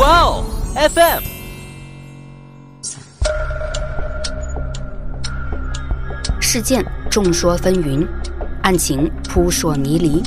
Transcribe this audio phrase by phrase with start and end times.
[0.00, 1.22] 哇哦，FM。
[6.40, 8.08] 事件众说纷纭，
[8.62, 10.22] 案情扑朔迷离。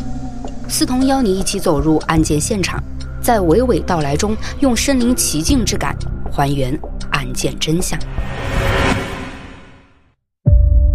[0.70, 2.80] 思彤邀你一起走入案件现场，
[3.20, 5.98] 在娓娓道来中，用身临其境之感
[6.32, 6.80] 还原
[7.10, 8.00] 案件真相。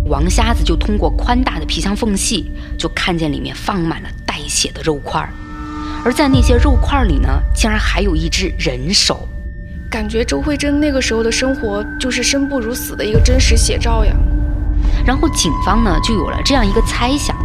[0.06, 2.48] 王瞎子就通过宽大的皮箱缝隙，
[2.78, 5.32] 就看见里面放满了带血的肉块儿，
[6.04, 9.28] 而在那些肉块里呢，竟然还有一只人手。
[9.90, 14.14] 感觉周慧珍那个时候的生活就是生不如死的一个真实写照呀。
[15.04, 17.36] 然后警方呢就有了这样一个猜想，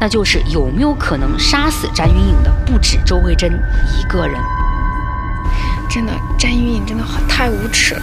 [0.00, 3.52] 那就是有没有可能杀死詹云颖的不止周慧珍
[3.98, 4.40] 一个人？
[5.88, 8.02] 真的，詹云颖真的好太无耻了。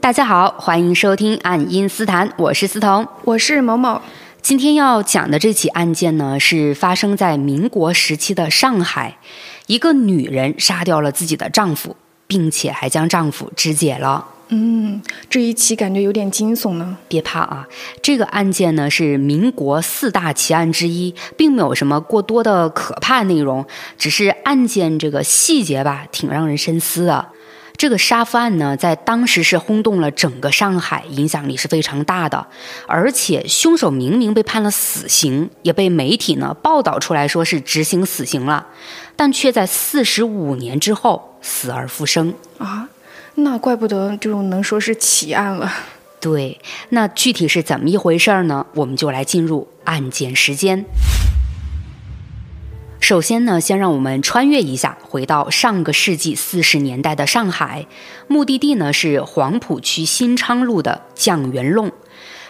[0.00, 4.00] 大家好，欢迎收听《爱因斯坦》，我是思彤，我是某某。
[4.46, 9.18] 今天要讲的这起案件呢，是发生在民国时期的上海，
[9.66, 11.96] 一个女人杀掉了自己的丈夫，
[12.28, 14.24] 并且还将丈夫肢解了。
[14.50, 16.96] 嗯，这一期感觉有点惊悚呢。
[17.08, 17.66] 别怕啊，
[18.00, 23.66] 这个案件呢是民国四大奇案之一，并没有什么过多的可怕内容，
[23.98, 27.30] 只是案件这个细节吧，挺让人深思的。
[27.76, 32.46] 这个杀夫案呢，在当时是轰动了整个上海，影响力是非常大的。
[32.86, 38.66] 而且凶手明明被判了死刑，也被媒体呢报道出来说是执行死刑了，
[39.14, 42.88] 但却在四十五年之后死而复生啊！
[43.36, 45.70] 那怪不得就能说是奇案了。
[46.18, 48.66] 对，那具体是怎么一回事呢？
[48.74, 50.84] 我们就来进入案件时间。
[52.98, 57.86] 首先呢，先让我们穿越一下，回到上个世纪四十年代的上海，
[58.26, 61.92] 目的地呢是黄浦区新昌路的酱园弄。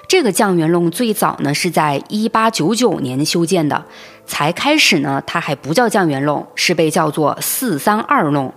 [0.09, 3.85] 这个酱园弄最早呢是在一八九九年修建的，
[4.25, 8.55] 才开始呢它还不叫酱园弄，是被叫做四三二弄。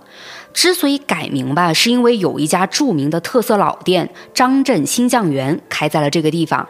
[0.54, 6.66] 之所以改名吧，是因为有一家著名的特色老店张镇新酱园开在了这个地方。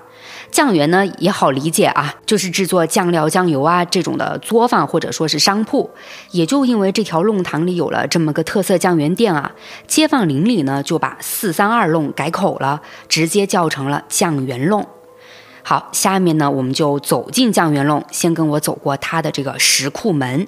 [0.51, 5.91] 酱园呢也好理解啊，就是制作酱料、酱油啊这种的作坊或者说是商铺。
[6.33, 9.53] 也就因为这条弄堂里有了这么个特色酱园店啊，
[9.87, 14.87] 街坊邻里呢就把四三二弄改口了，直接叫成了酱园弄。
[15.63, 20.47] 好，下面呢我们就走进酱园弄，先跟我走过它的这个石库门。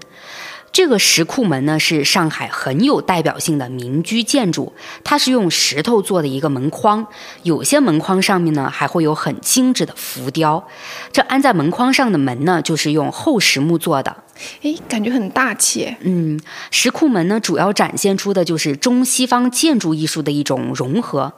[0.73, 4.73] 这个石库门呢，是上海很有代表性的民居建筑。
[5.05, 7.07] 它是用石头做的一个门框，
[7.43, 10.67] 有些门框上面呢还会有很精致的浮雕。
[11.13, 14.17] 这安在门框上的门呢，就是用厚实木做的。
[14.63, 15.95] 诶，感觉很大气。
[16.01, 16.41] 嗯，
[16.71, 21.35] 石库门呢，主要展现出的就是中西方建筑艺术的一种融合。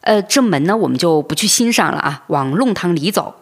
[0.00, 3.36] 呃，这门呢，我们就不去欣赏了啊，往弄堂里走。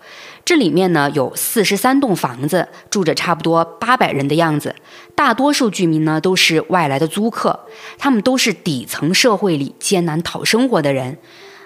[0.50, 4.74] 这里面呢有四十三栋房子，住着差不多八百人的样子。
[5.14, 7.60] 大多数居民呢都是外来的租客，
[7.98, 11.16] 他们都是底层社会里艰难讨生活的人。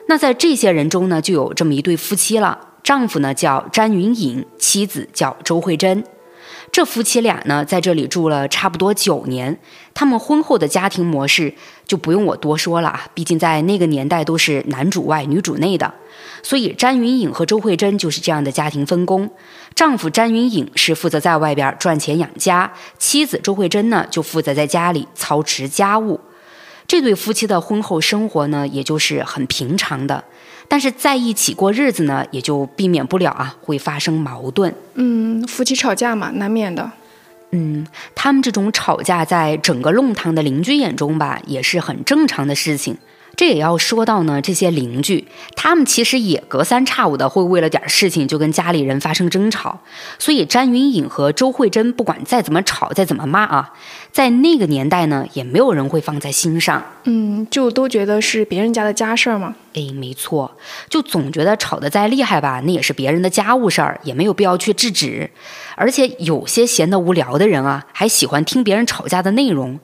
[0.06, 2.74] 那在这些人中呢，就有这么一对夫妻了。
[2.82, 6.04] 丈夫呢叫詹云颖，妻子叫周慧珍。
[6.74, 9.56] 这夫妻俩呢，在这里住了差不多九年。
[9.94, 11.54] 他们婚后的家庭模式
[11.86, 15.94] 就不用我多说了啊，毕竟在那个年代都是男主外女主内的。
[16.42, 19.30] 所以詹云颖和周慧珍就是这样的家庭分工。
[19.76, 26.18] 丈夫詹云颖是负责在外边赚钱养家，妻子周慧珍呢就负责在家里操持家务。
[26.88, 30.24] 这对夫妻的婚后生活呢，也就是很平常的。
[30.68, 34.74] 但是在一起过日子呢，也就避免不了啊，会发生矛盾。
[34.94, 36.90] 嗯，夫妻吵架嘛，难免的。
[37.50, 42.96] 嗯，他们这种吵架，在整个弄堂的邻居眼中吧，也是很正常的事情。
[43.36, 49.80] 这也要说到呢，这些邻居，他们其实也隔三差五的会为了点事情就跟家里人发生争吵，
[50.18, 53.72] 所以詹云颖和周慧珍不管再怎么吵，再怎么骂啊，
[54.12, 56.82] 在那个年代呢，也没有人会放在心上。
[57.04, 59.54] 嗯，就都觉得是别人家的家事儿吗。
[59.74, 60.56] 哎，没错，
[60.88, 65.28] 就总觉得吵得再厉害吧，那也是别人的家务事儿，也没有必要去制止。
[65.74, 69.78] 而且有些闲得无聊的人啊，还喜欢听别人吵架的内容。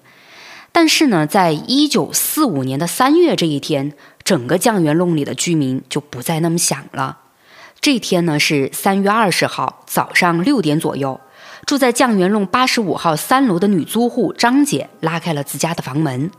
[0.73, 7.19] 但是呢，在一九四五年的三月这一天，整个酱园弄里的居民就不再那么想了。
[7.81, 11.21] 这天呢是三月二十号早上六点左右，
[11.67, 16.31] 住在酱园弄八十五号三楼的女租户张姐拉开了自家的房门。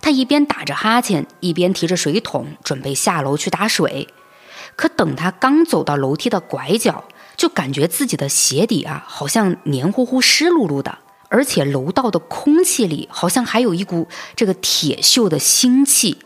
[0.00, 4.08] 她一边打着哈欠，一边提着水桶准备下楼去打水。
[4.74, 7.04] 可等她刚走到楼梯的拐角，
[7.36, 10.98] 就感觉自己的鞋底啊，好像黏糊糊、湿漉漉的。
[11.32, 14.06] 而且楼道的空气里好像还有一股
[14.36, 16.18] 这个铁锈的腥气，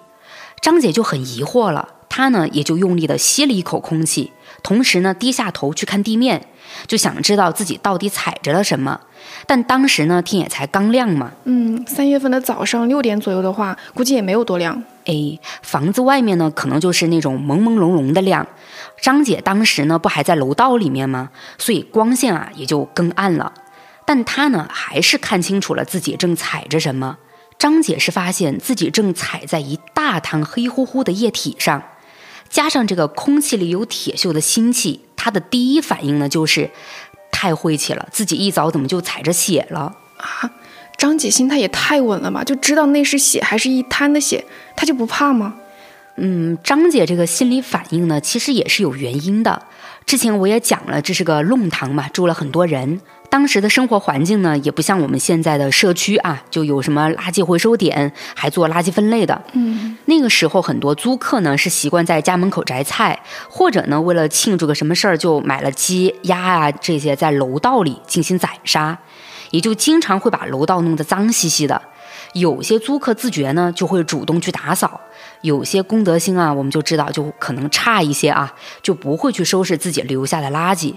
[0.61, 1.91] 张姐就很疑惑了。
[2.09, 4.33] 她呢也就用力的吸了一口空气，
[4.65, 6.49] 同时呢低下头去看地面，
[6.89, 9.01] 就想知道自己到底踩着了什么。
[9.47, 14.83] 但当时呢天也才刚亮嘛，嗯，三月份的早上六点左右的话，估计也没有多亮。
[15.05, 18.45] 哎，房子外面呢可能就是那种朦朦胧胧的亮。
[19.01, 21.31] 张姐当时呢不还在楼道里面吗？
[21.59, 23.53] 所以光线啊也就更暗了。
[24.07, 27.19] 但他呢还是看清楚了自己正踩着什么。
[27.59, 31.83] 张姐是发现自己正踩在一大滩黑乎乎的液体上，
[32.49, 36.71] 加上这个空气里有铁锈的腥气，她的第一反应呢就是
[37.33, 40.51] 太晦气了，自己一早怎么就踩着血了啊？
[40.99, 44.45] 张姐心态也太稳了吧，就知道那是血，还是一滩的血，
[44.77, 45.55] 她就不怕吗？
[46.19, 49.63] 嗯，张姐这个心理反应呢，其实也是有原因的。
[50.07, 53.01] 之前我也讲了，这是个弄堂嘛，住了很多人。
[53.29, 59.41] 当时的生活环境呢，也不像我们现在的社区啊，就有什么垃圾回收点，还做垃圾分类的。
[59.53, 63.19] 嗯，那个时候很多租客呢是习惯在家门口摘菜，
[63.49, 68.97] 或者呢为了庆祝个什么事儿，就买了鸡鸭啊这些在楼道里进行宰杀，
[69.51, 71.81] 也就经常会把楼道弄得脏兮兮的。
[72.33, 75.01] 有些租客自觉呢，就会主动去打扫；
[75.41, 80.95] 有些公德心啊，我们就知道就可能差一些啊，就不会去收拾自己留下的垃圾。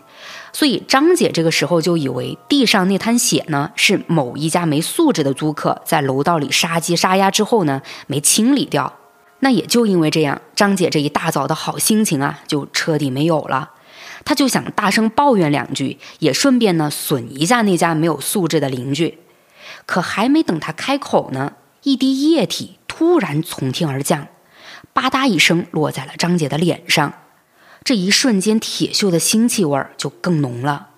[0.51, 8.93] 所以张姐这个时候就以为地上那滩血呢，是某一家没素质的租客在楼道里杀鸡杀鸭之后呢，没清理掉。
[9.41, 13.71] 那也就因为这样，张姐这一大早的好心情啊，就彻底没有了。
[14.25, 19.17] 她就想大声抱怨两句，也顺便呢损一下那家没有素质的邻居。
[19.89, 24.27] 可还没等他开口呢，一滴液体突然从天而降，
[24.93, 27.11] 吧嗒一声落在了张姐的脸上。
[27.83, 30.89] 这一瞬间，铁锈的腥气味儿就更浓了。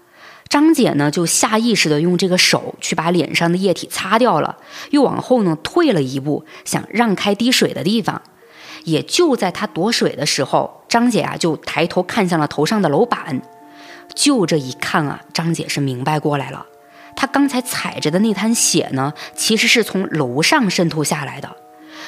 [0.49, 4.57] 张姐呢，就下意识的用这个手去把脸上的液体擦掉了，
[4.89, 8.21] 又往后呢退了一步，想让开滴水的地方。
[8.83, 13.41] 也就在她躲水的时候，张姐啊就抬头看向了头上的楼板。
[14.13, 16.65] 就这一看啊，张姐是明白过来了。
[17.21, 21.56] 他刚才踩着的那滩血呢，其实是从楼上渗透下来的。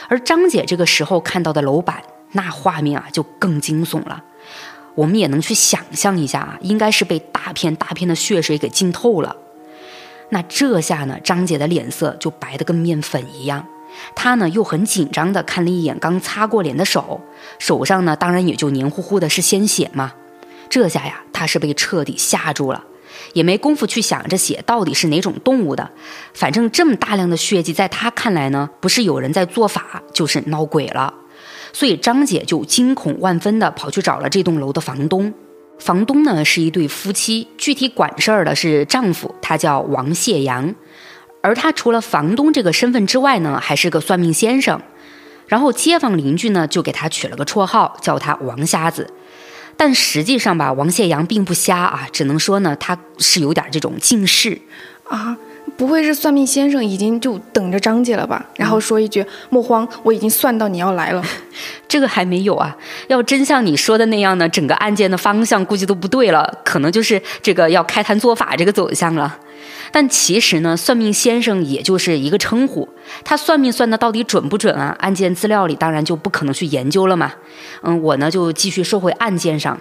[0.10, 2.02] 而张姐这个时候看到的楼板，
[2.32, 4.24] 那画面啊就更惊悚了。
[4.96, 9.36] 我们也能去想象一下啊，应该是被大片大片的血水给浸透了。
[10.30, 13.68] 那这下呢，张姐的脸色就白得跟面粉一样。
[14.16, 17.22] 她呢又很紧张地看了一眼刚擦过脸的手，
[17.60, 20.14] 手上呢当然也就黏糊糊的是鲜血嘛。
[20.70, 22.84] 这下呀，她是被彻底吓住了。
[23.34, 25.92] 也没工夫去想这血到底是哪种动物的，
[26.34, 31.14] 反正这么大量的血迹，在他看来呢，不是有人在做法，就是闹鬼了。
[31.74, 35.34] 所以张姐就惊恐万分的跑去找了这栋楼的房东。
[35.80, 40.74] 房东呢是一对夫妻，具体管事儿的是丈夫，他叫王谢阳。
[41.42, 44.80] 而他除了房东这个身份之外呢，还是个算命先生。
[45.48, 49.12] 然后街坊邻居呢就给他取了个绰号，叫他王瞎子。
[49.76, 54.62] 但实际上吧，王谢阳并不瞎啊，只能说呢，他是有点这种近视
[55.06, 55.38] 啊。
[55.76, 58.46] 不会是算命先生已经就等着张姐了吧？
[58.56, 61.24] 然后说一句：“莫慌，我已经算到你要来了。
[61.88, 62.76] ”这个还没有啊。
[63.08, 69.40] 要真像你说的那样呢，整个案件的方向估计都不对了，可能就是这个要开坛做法这个走向了。
[69.92, 72.88] 但其实呢，算命先生也就是一个称呼，
[73.24, 74.96] 他算命算的到底准不准啊？
[75.00, 77.34] 案件资料里当然就不可能去研究了嘛。
[77.82, 79.80] 嗯，我呢就继续说回案件上，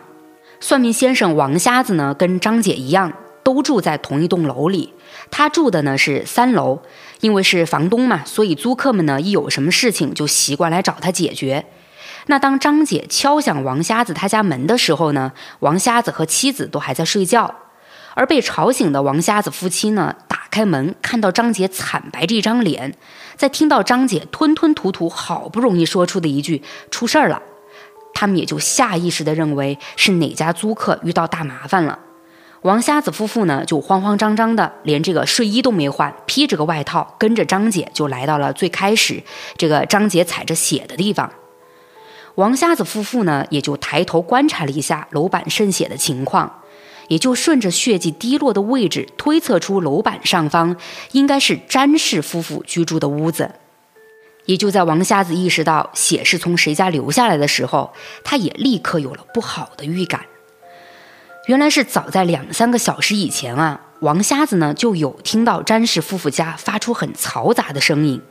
[0.61, 3.13] 算命先生王瞎子呢跟张姐一样，
[3.43, 4.93] 都住在同一栋楼里。
[5.31, 6.81] 他住的呢是三楼，
[7.21, 11.65] 因为是房东嘛，所以租客们呢一有什么事情就习惯来找他解决。
[12.27, 17.55] 那当张姐敲响王瞎子他家门的时候呢，王瞎子和妻子都还在睡觉。
[18.15, 22.95] 而被吵醒的王瞎子夫妻呢，打开门看到张姐惨白这张脸，
[23.37, 27.41] 在听到张姐吞吞吐吐好不容易说出的一句“出事儿了”，
[28.13, 31.99] 他们也就下意识地认为是哪家租客遇到大麻烦了。
[32.63, 39.23] 王瞎子夫妇呢，就慌慌张张的，连这个睡衣都没换，披着个外套，跟着张姐就来到了最开始
[39.57, 41.31] 这个张姐踩着血的地方。
[42.37, 46.61] 王瞎子夫妇呢，也就抬头观察了一下楼板渗血的情况。
[47.09, 50.77] 也就顺着血迹滴落的位置推测出楼板上方
[51.11, 53.51] 应该是詹氏夫妇居住的屋子。
[54.47, 57.93] 也就在王瞎子意识到血是从谁家流下来的时候，
[58.25, 60.23] 他也立刻有了不好的预感。
[61.47, 68.23] 原来是早在两三个小时以前啊，王瞎子呢就有听到詹氏夫妇家发出很嘈杂的声音。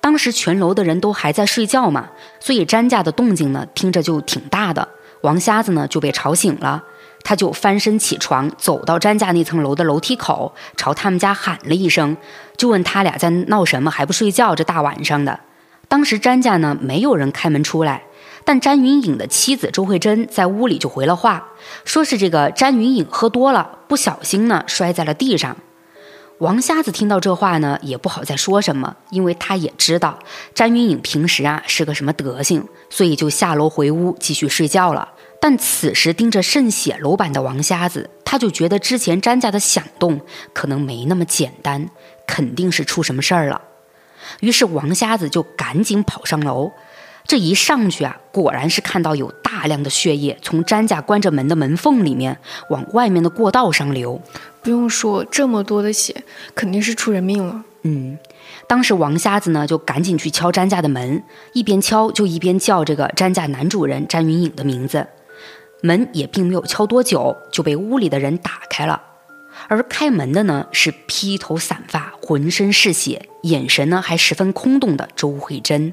[0.00, 4.88] 当时全楼的人都还在睡觉嘛，所以詹家的动静呢听着就挺大的。
[5.22, 6.84] 王瞎子呢就被吵醒了。
[7.24, 12.16] 他就翻身起床，走到詹家那层楼的楼梯口，朝他们家喊了一声，
[12.56, 14.56] 就问他俩在闹什么，还不睡觉？
[14.56, 15.38] 这大晚上的。
[15.86, 18.02] 当时詹家呢，没有人开门出来，
[18.44, 21.50] 但詹云颖的妻子周慧珍在屋里就回了话，
[21.84, 25.56] 说是这个詹云颖喝多了，不小心呢摔在了地上。
[26.38, 30.18] 王瞎子听到这话呢，也不好再说什么，因为他也知道
[30.54, 35.12] 詹云颖平时啊是个什么德行，所以就下楼回屋继续睡觉了。
[35.40, 40.20] 但此时盯着渗血楼板的王瞎子，他就觉得之前詹家的响动
[40.52, 41.88] 可能没那么简单，
[42.26, 43.60] 肯定是出什么事儿了。
[44.40, 46.72] 于是王瞎子就赶紧跑上楼。
[47.24, 52.38] 这一上去啊，果然是看到有大量的血液从詹家关着门的门缝里面
[52.68, 54.20] 往外面的过道上流。
[54.62, 56.24] 不用说，这么多的血，
[56.54, 57.64] 肯定是出人命了。
[57.82, 58.18] 嗯，
[58.68, 65.06] 当时王瞎子呢就赶紧去敲詹家的门，一边敲就一边叫这个詹家男主人詹云颖的名字。
[65.80, 69.02] 门也并没有敲多久，就被屋里的人打开了。
[69.68, 75.92] 而开门的呢是披头散发、浑身是血、眼神呢还十分空洞的周慧珍。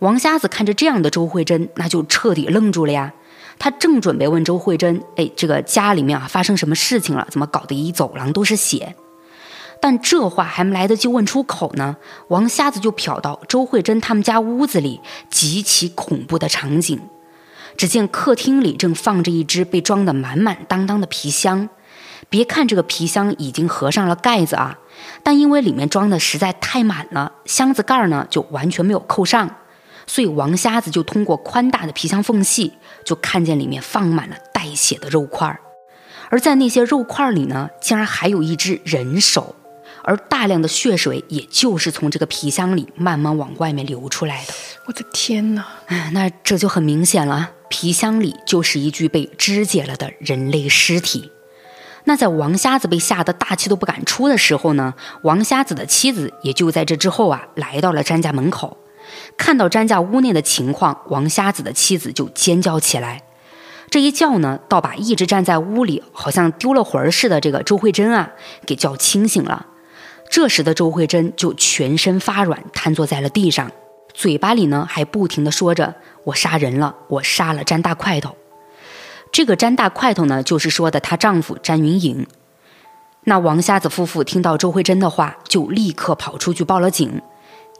[0.00, 3.12] 王瞎子看着这样的周慧珍，那就彻底愣住了呀。
[3.58, 7.26] 他正准备问周慧珍：“哎，这个家里面啊发生什么事情了？
[7.30, 8.94] 怎么搞得一走廊都是血？”
[9.82, 11.96] 但这话还没来得及问出口呢，
[12.28, 16.98] 王瞎子就瞟到周慧珍他们家屋子里极其恐怖的场景。
[17.76, 21.68] 只见客厅里正放着一只被装得满满当当的皮箱。
[22.30, 24.78] 别看这个皮箱已经合上了盖子啊，
[25.22, 29.56] 但因为里面装的实在太满了，箱子盖儿呢就完全没有扣上。
[30.10, 32.72] 所以王瞎子就通过宽大的皮箱缝隙，
[33.04, 35.60] 就看见里面放满了带血的肉块儿，
[36.30, 39.54] 而在那些肉块里呢，竟然还有一只人手，
[40.02, 44.52] 而大量的血水也就是从这个皮箱里慢慢往外面流出来的。
[44.86, 45.64] 我的天哪！
[46.12, 51.30] 那这就很明显了，皮箱里就是一具被肢解了的人类尸体。
[52.02, 58.76] 那在王瞎子被吓得大气都不敢出的时候呢，王瞎子的妻子也就在这之后啊，来到了詹家门口。
[59.36, 63.22] 看到詹家屋内的情况，王瞎子的妻子就尖叫起来。
[63.88, 68.30] 这一叫呢，倒把一直站在屋里好像丢了魂儿似的这个周慧珍啊，
[68.64, 69.66] 给叫清醒了。
[70.30, 73.68] 这时的周慧珍就全身发软，瘫坐在了地上，
[74.14, 78.36] 嘴巴里呢还不停地说着：“我杀人了，我杀了詹大块头。”
[79.32, 82.26] 这个詹大块头呢，就是说的她丈夫詹云颖。
[83.24, 87.20] 那王瞎子夫妇听到周慧珍的话，就立刻跑出去报了警。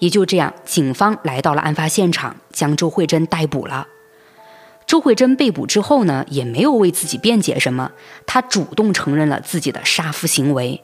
[0.00, 3.86] 也就这样，警方来到了案发现场，将周慧珍逮捕了。
[4.86, 7.92] 周慧珍被捕之后呢，也没有为自己辩解什么，
[8.26, 10.82] 她主动承认了自己的杀夫行为。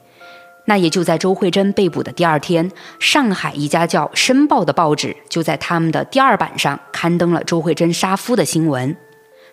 [0.67, 2.71] 那也就在周慧珍被捕的第二天，
[3.01, 8.97] 上海一家叫《申报》的报纸就在他们的第二版上刊登了周慧珍杀夫的新闻。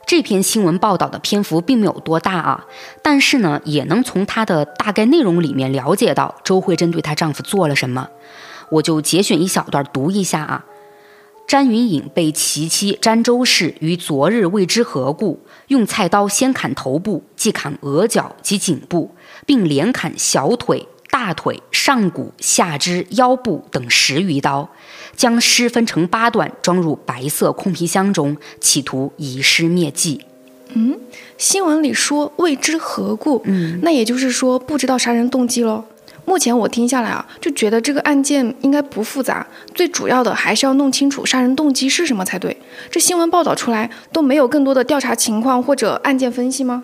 [0.05, 2.65] 这篇新闻报道的篇幅并没有多大啊，
[3.01, 8.09] 但是呢，也能从它的大概内容里面了解到周慧珍对她丈夫做了什么。
[8.73, 10.65] 我就节选一小段读一下啊。
[11.45, 19.11] 詹云颖被其妻詹周氏于昨日未知何故，用菜刀先砍头部，即砍额角及颈部，
[19.45, 24.69] 并连砍小腿、大腿、上骨、下肢、腰部等十余刀，
[25.15, 30.21] 将尸分成八段，装入白色空皮箱中，企图以尸灭迹。
[30.69, 30.97] 嗯，
[31.37, 35.83] 新闻里说未知何故，嗯，那也就是说不知道杀人动机喽。
[36.25, 42.55] 目前我听下来啊，就觉得这个案件应该不复杂，最主要的还是要弄清楚杀人动机是什么才对。
[42.89, 46.83] 这新闻报道出来都没有更多的调查情况或者案件分析吗？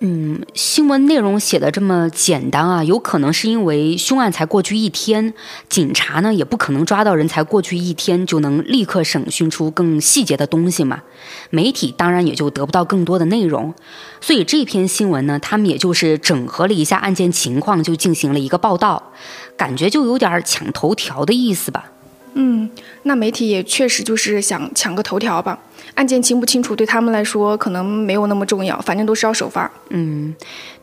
[0.00, 5.32] 嗯，新闻内容写的这么简单啊，有可能是因为凶案才过去一天，
[5.70, 11.02] 警察呢也不可能抓到人才过去一天就能立刻审讯出更细节的东西嘛，
[11.48, 13.72] 媒体当然也就得不到更多的内容，
[14.20, 19.12] 所以这篇新闻呢，他们也就是整合了一下案件情况就进行了一个报道，
[19.56, 21.92] 感觉就有点抢头条的意思吧。
[22.34, 22.68] 嗯，
[23.04, 25.58] 那媒体也确实就是想抢个头条吧。
[25.94, 29.70] 案件清不清楚对他们来说可能没有那么重要，反正都是要首发。
[29.90, 30.34] 嗯，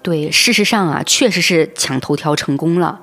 [0.02, 3.02] 对，事实上啊，确实是抢头条成功了。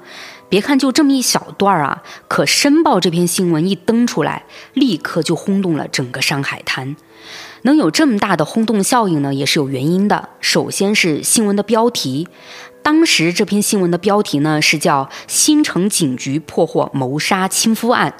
[0.48, 6.96] 别看就这么一小段啊，可《申报》这篇新闻一登出来，立刻就轰动了整个上海滩。
[7.62, 10.30] 能有这么大的轰动效应呢，也是有原因的。
[10.40, 12.26] 首先是新闻的标题，
[12.82, 18.14] 当时这篇新闻的标题呢是叫“新城警局破获谋杀亲夫案”。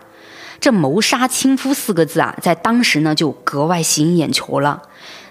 [0.61, 4.83] 这谋杀亲夫四个字啊，在当时呢就格外吸引眼球了。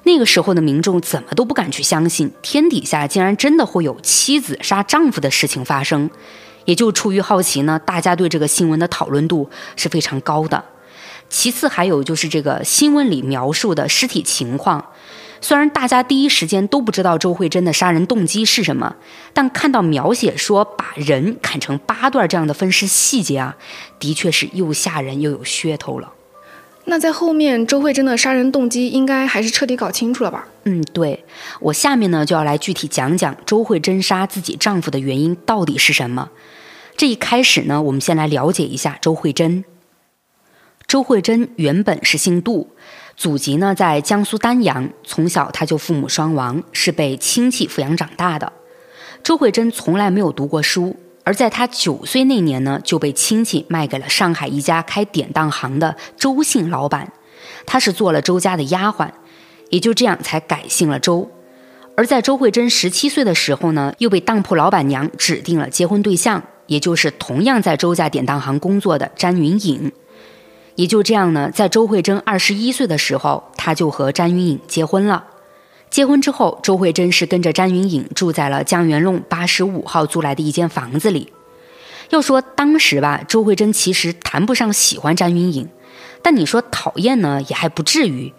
[0.04, 6.10] 那个时候的民众怎么都不敢去相信，天底下竟然真的会有妻子杀丈夫的事情发生。
[6.64, 10.64] 也就出于好奇呢，大家对这个新闻的讨论度是非常高的。
[11.30, 14.84] 其次还有就是这个新闻里描述的尸体情况。
[15.42, 18.96] 虽然大家第一时间都不知道周慧珍的杀人动机是什么，
[19.34, 23.56] 但看到描写说把人砍成八段这样的分尸细节啊，
[24.00, 26.14] 的确是又吓人又有噱头了。
[26.86, 30.48] 那在后面，周慧珍的杀人动机应该还是彻底搞清楚了吧？
[30.64, 31.26] 嗯，对
[31.60, 36.30] 我下面呢就要来具体讲讲周慧珍杀自己丈夫的原因到底是什么。
[36.96, 39.66] 这一开始呢，我们先来了解一下周慧珍。
[40.88, 42.70] 周慧珍原本是姓杜，
[43.18, 48.54] 祖籍呢在江苏丹阳，从小他就父母双亡，是被亲戚抚养长大的。
[49.24, 50.96] 周慧珍从来没有读过书。
[51.24, 57.12] 而在他九岁那年呢，就被亲戚卖给了上海一家开典当行的周姓老板，
[57.66, 59.10] 他是做了周家的丫鬟，
[59.70, 61.30] 也就这样才改姓了周。
[61.98, 69.92] 而在周慧珍十七岁的时候呢，又被当铺老板娘指定了结婚对象，也就是同样在周家典当行工作的詹云颖。
[70.78, 75.26] 也就这样呢，在周慧珍二十一岁的时候，他就和詹云颖结婚了。
[75.90, 81.34] 结婚之后，周慧珍是跟着詹云颖住在了江源路八十五号租来的一间房子里。
[82.12, 85.68] 要说当时吧，周慧珍其实谈不上喜欢詹云颖，
[86.22, 88.32] 但你说讨厌呢，也还不至于。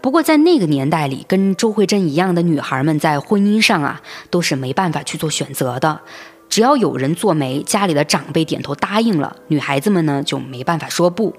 [0.00, 6.00] 不过在那个年代里，跟周慧珍一样的女孩们在婚姻上啊，都是没办法去做选择的。
[6.48, 11.32] 只要有人做媒，家里的长辈点头答应了，女孩子们呢就没办法说不。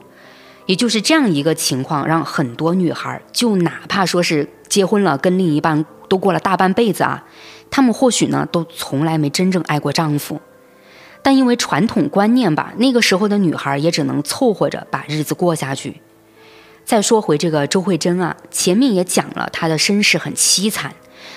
[0.66, 7.24] 也就是这样一个情况，让很多女孩就哪怕说是结婚了，跟另一半都过了大半辈子啊，
[7.70, 10.42] 她们或许呢都从来没真正爱过丈夫，
[11.22, 16.02] 但因为传统观念吧，那个时候的女孩也只能凑合着把日子过下去。
[16.84, 20.94] 再说回这个周慧珍啊，前面也讲了她的身世很凄惨，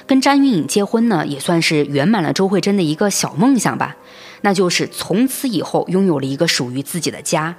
[0.07, 3.97] 跟詹云颖结婚呢，也算是圆满了周慧珍的一个小梦想吧，
[4.41, 7.57] 那就是从此以后拥有了一个属于自己的家。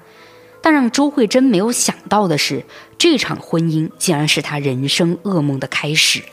[0.61, 2.63] 但让周慧珍没有想到的是，
[2.97, 6.23] 这场婚姻竟然是她人生噩梦的开始。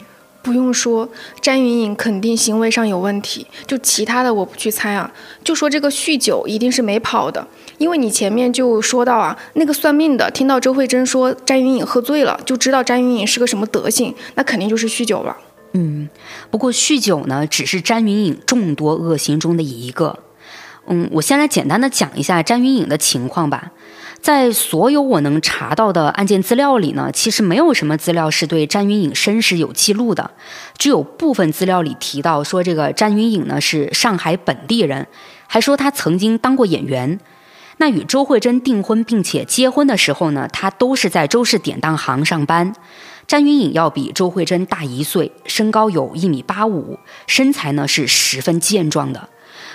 [0.42, 1.08] 不用说，
[1.40, 5.12] 詹云颖肯定行为上有问题，就其他的我不去猜啊。
[5.42, 7.44] 就说这个酗酒一定是没跑的，
[7.78, 15.36] 因为你前面就说到啊，那个算命的听到周慧珍说詹云颖喝醉了，就知道詹云颖是个什么德行，那肯定就是酗酒了。
[15.72, 16.08] 嗯，
[16.48, 20.20] 不过酗酒呢，只是詹云颖众多恶行中的一个。
[20.86, 23.72] 嗯，我先来简单的讲一下詹云颖的情况吧。
[24.26, 30.32] 在所有我能查到的案件资料里呢，其实没有什么资料是对詹云颖身世有记录的，
[30.76, 35.06] 只有部分资料里提到说这个詹云颖呢是上海本地人，
[35.46, 37.20] 还说他曾经当过演员。
[37.76, 42.74] 那与周慧珍订婚并且结婚的时候呢，他都是在周氏典当行上班。
[43.28, 49.28] 詹云颖要比周慧珍大一岁，身高有一米八五，身材呢是十分健壮的。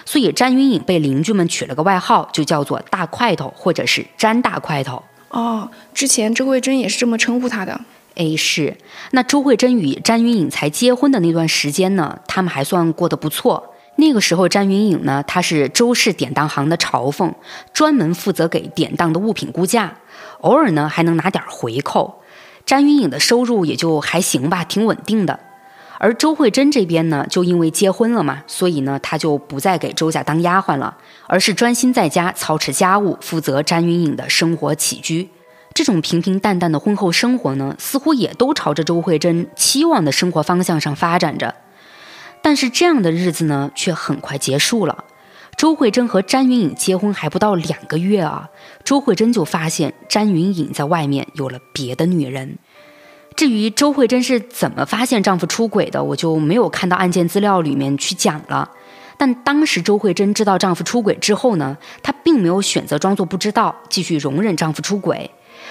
[0.06, 5.02] 所以詹云颖被邻居们取了个外号，就叫做“大块头”或者是“詹大块头”。
[5.30, 7.80] 哦，之前周慧珍也是这么称呼他的。
[8.16, 8.76] 哎，是。
[9.12, 13.74] 那周慧珍与詹云颖才结婚的那段时间呢，他们还算过得不错。
[13.96, 17.34] 那个时候，詹云颖呢，她是周氏典当行的朝奉，
[17.72, 19.94] 专门负责给典当的物品估价，
[20.42, 22.22] 偶尔呢还能拿点回扣。
[22.66, 25.40] 詹云颖的收入也就还行吧，挺稳定的。
[26.04, 35.30] 而周慧珍这边呢，就因为结婚了嘛，所以呢，她就不再给周家当丫鬟了，而是专心在家操持家务，负责詹云颖的生活起居。
[35.76, 41.54] 这种平平淡淡的婚后生活呢，似乎也都朝着周慧珍期望的生活方向上发展着。
[42.42, 45.06] 但是这样的日子呢，却很快结束了。
[45.56, 48.50] 周慧珍和詹云颖结婚还不到两个月啊，
[48.84, 52.58] 周慧珍就发现詹云颖在外面有了别的女人。
[53.36, 58.70] 至于周慧珍是怎么发现丈夫出轨的，我就没有看到案件资料里面去讲了。
[59.18, 65.30] 但当时周慧珍知道丈夫出轨之后呢，她并没有选择装作不知道，继续容忍丈夫出轨，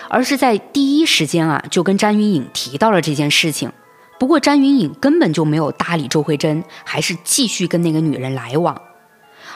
[0.08, 3.72] 而是在第一时间啊就跟詹云颖提到了这件事情。
[4.18, 8.80] 不过詹云颖根本就没有搭理周慧珍，还是继续跟那个女人来往。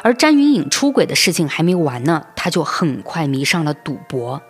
[0.03, 4.43] 而詹云颖出轨的事情还没完呢，她就很快迷上了赌博。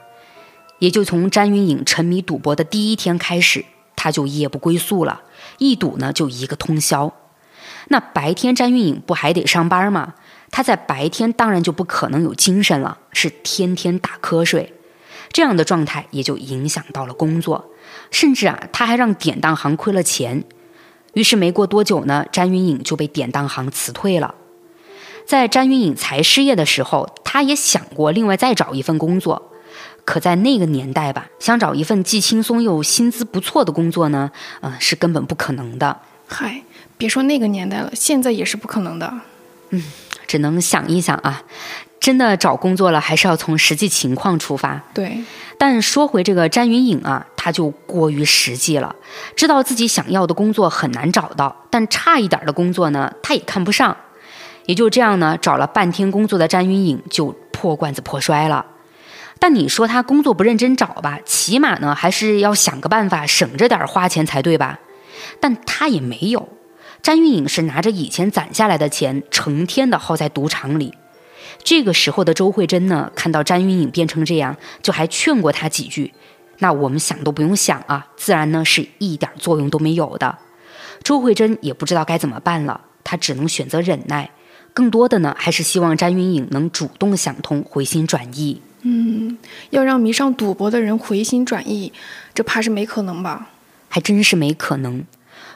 [0.79, 3.65] 也就从詹云颖沉迷赌博的第一天开始，
[3.97, 5.23] 他就夜不归宿了，
[5.59, 7.13] 一赌呢就一个通宵。
[7.89, 10.15] 那白天詹云颖不还得上班吗？
[10.51, 14.73] 他在白天当然就不可能有精神了，是天天打瞌睡。
[15.33, 17.71] 这样的状态也就影响到了工作，
[18.11, 20.45] 甚至啊他还让典当行亏了钱。
[21.15, 24.35] 于是没过多久呢，詹云颖就被典当行辞退了。
[25.27, 29.51] 在詹云颖才失业的时候，他也想过另外再找一份工作。
[30.05, 35.99] 可在那个年代吧，想找一份既轻松又薪资不错的工作呢，呃，是根本不可能的。
[36.27, 36.63] 嗨，
[36.97, 39.13] 别说那个年代了，现在也是不可能的。
[39.71, 39.83] 嗯，
[40.27, 41.43] 只能想一想啊，
[41.99, 44.81] 真的找工作了，还是要从实际情况出发。
[44.93, 45.23] 对。
[45.57, 48.95] 但说回这个詹云颖啊，她就过于实际了，
[49.37, 53.97] 知道自己想要的工作很难找到，但差一点的工作呢，她也看不上。
[54.67, 58.65] 也就这样呢，找了半天工作的詹云颖就破罐子破摔了。
[59.39, 64.81] 但你说他工作不认真找吧，起码呢还是要想个办法省着点花钱才对吧？
[65.41, 66.49] 但他也没有。
[67.03, 70.95] 詹云颖是拿着以前攒下来的钱，成天的耗在赌场里。
[71.63, 76.15] 这个时候的周慧珍呢，看到詹云颖变成这样，就还劝过他几句。
[76.59, 80.39] 那我们想都不用想啊，自然呢是一点作用都没有的。
[81.03, 84.31] 周慧珍也不知道该怎么办了，她只能选择忍耐。
[84.73, 88.63] 更多的呢，还是希望詹云颖能主动想通，回心转意。
[88.85, 89.37] 嗯，
[89.71, 91.93] 要让迷上赌博的人回心转意，
[92.33, 93.49] 这怕是没可能吧？
[93.89, 95.05] 还真是没可能。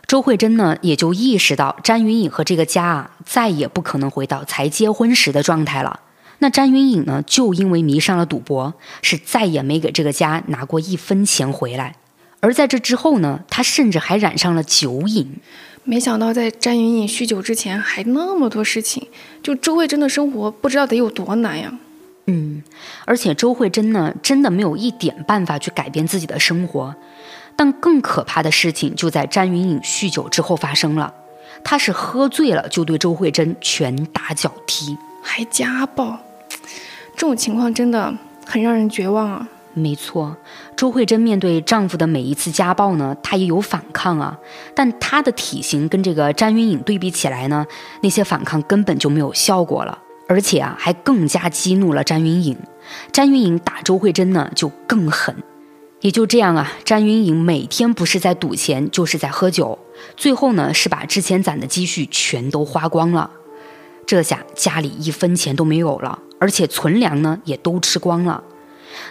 [0.07, 6.01] 周慧珍呢，也就意识到詹云颖和这个家啊，再也不可能回到才结婚时的状态了。
[6.39, 11.97] 那詹云颖呢，就因为迷上了赌博，是再也没给这个家拿过一分钱回来。
[12.41, 15.37] 而在这之后呢，他甚至还染上了酒瘾。
[15.85, 19.09] 没想到在詹云颖酗酒之前，还那么多事情。
[19.43, 21.77] 就周慧珍的生活，不知道得有多难呀。
[22.31, 22.63] 嗯，
[23.07, 26.95] 而且周慧珍呢，真的没有一点办法去改变自己的生活。
[27.57, 31.13] 但更可怕的事情就在詹云颖酗酒之后发生了，
[31.65, 36.19] 他是喝醉了就对周慧珍拳打脚踢，还家暴，
[37.17, 38.15] 这种情况真的
[38.47, 39.49] 很让人绝望啊！
[39.75, 40.37] 没错，
[40.77, 44.39] 周慧珍面对丈夫的每一次家暴呢，她也有反抗啊，
[44.75, 47.67] 但她的体型跟这个詹云颖对比起来呢，
[48.03, 52.57] 那些反抗根本就没有效果了，而且啊，还更加激怒了詹云颖。
[53.11, 55.35] 詹云颖打周慧珍呢，就更狠。
[56.01, 59.77] 也就这样啊，詹云颖每天不是在赌钱，就是在喝酒，
[60.17, 63.31] 最后呢是把之前攒的积蓄全都花光了。
[64.07, 68.45] 这下家里一分钱都没有了，而且存粮呢也都吃光了。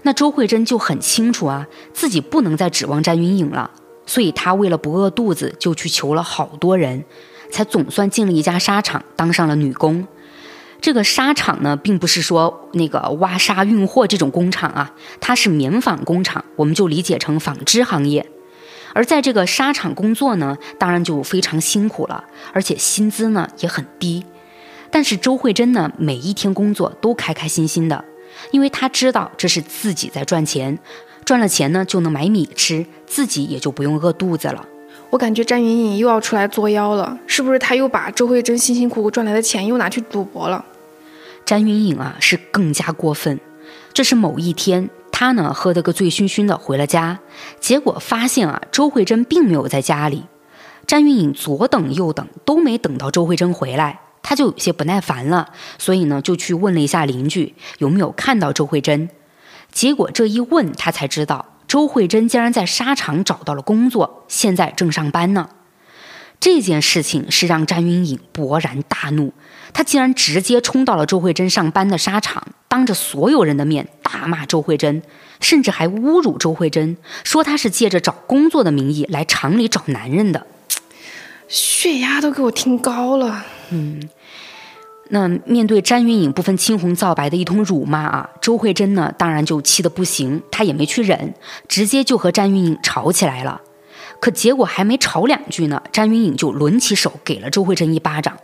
[0.03, 3.69] 那周慧珍就很清楚啊，自己不能再指望詹云颖了，
[4.05, 7.03] 所以她为了不饿肚子，就去求了好多人，
[7.51, 10.07] 才总算进了一家纱厂，当上了女工。
[10.79, 18.25] 这个纱厂呢，并不是说那个挖沙运货这种工厂啊，它是棉纺工厂，我们就理解成纺织行业。
[18.93, 24.23] 而在这个纱厂工作呢，当然就非常辛苦了，而且薪资呢也很低。
[24.89, 28.05] 但是周慧珍呢，每一天工作都开开心心的，
[28.51, 30.79] 因为她知道这是自己在赚钱，
[31.25, 34.65] 赚了钱呢就能买米吃，自己也就不用饿肚子了。
[35.09, 40.65] 我感觉詹云颖又要出来作妖了，是不是她又把周慧珍辛辛苦苦赚来的钱又拿去赌博了？
[41.45, 43.39] 詹云颖啊，是更加过分。
[43.93, 47.19] 这是某一天，她呢喝得个醉醺醺的回了家，
[47.59, 50.25] 结果发现啊，周慧珍并没有在家里。
[50.85, 59.09] 詹云颖左等右等都没等到周慧珍回来，她就有些不耐烦了，所以呢就去问了一下邻居有没有看到周慧珍。
[59.71, 61.45] 结果这一问，她才知道。
[61.67, 65.49] 周慧珍竟然在纱厂找到了工作，现在正上班呢。
[66.39, 69.33] 这件事情是让詹云颖勃然大怒，
[69.73, 75.01] 他竟然直接冲到了周慧珍上班的纱厂，当着所有人的面大骂周慧珍，
[75.41, 80.45] 甚至还侮辱周慧珍，说她是借着找工作的名义来厂里找男人的。
[81.47, 83.43] 血压都给我听高了。
[83.71, 84.07] 嗯。
[85.09, 91.33] 那面对詹云颖不分青红皂白的一通辱骂啊，周慧珍呢，当然就气得不行，她也没去忍，
[91.67, 93.61] 直接就和詹云颖吵起来了。
[94.19, 98.37] 可结果还没吵两句呢，詹云颖就抡起手给了周慧珍一巴掌。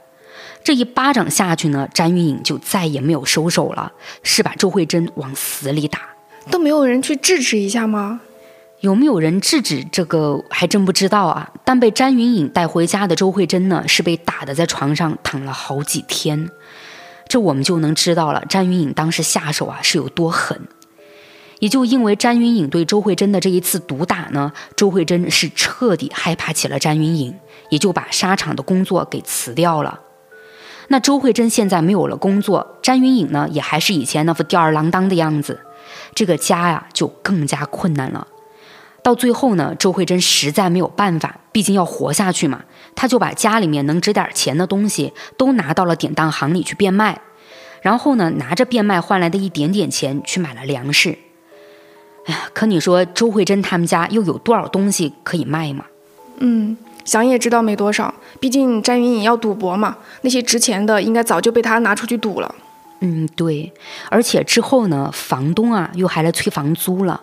[0.63, 5.99] 这一巴掌下去呢，詹云颖就再也没有收手了，是把周慧珍往死里打。
[6.49, 8.21] 都没有人去制止一下吗？
[8.83, 11.49] 有没有人制止这个还真不知道啊。
[11.63, 16.49] 但被詹云颖带回家的周慧珍呢，是被打的在床上躺了好几天。
[17.29, 20.67] 这我们就能知道了，詹云颖当时下手啊是有多狠。
[21.59, 27.33] 也就因为詹云颖对周慧珍的这一次毒打呢，周慧珍是彻底害怕起了詹云颖，
[27.69, 30.01] 也就把纱厂的工作给辞掉了。
[30.89, 35.61] 那周慧珍现在没有了工作，詹云颖呢也还是以前那副吊儿郎当的样子，
[36.13, 38.27] 这个家呀就更加困难了。
[39.03, 42.63] 到最后呢，周慧珍实在没有办法，毕竟要活下去嘛，
[42.95, 47.19] 她就把家里面能值点钱的东西都拿到了典当行里去变卖，
[47.81, 51.17] 然后呢，拿着变卖换来的一点点钱去买了粮食。
[52.25, 55.83] 哎呀，可你说周慧珍他们家又有多少东西可以卖吗？
[56.37, 62.55] 嗯，想也知道没多少，毕竟詹云颖要赌博嘛，那些值钱的应该早就被他拿出去赌了。
[63.01, 63.73] 嗯，对，
[64.09, 67.19] 而且之后呢，房东啊又还来催房租了。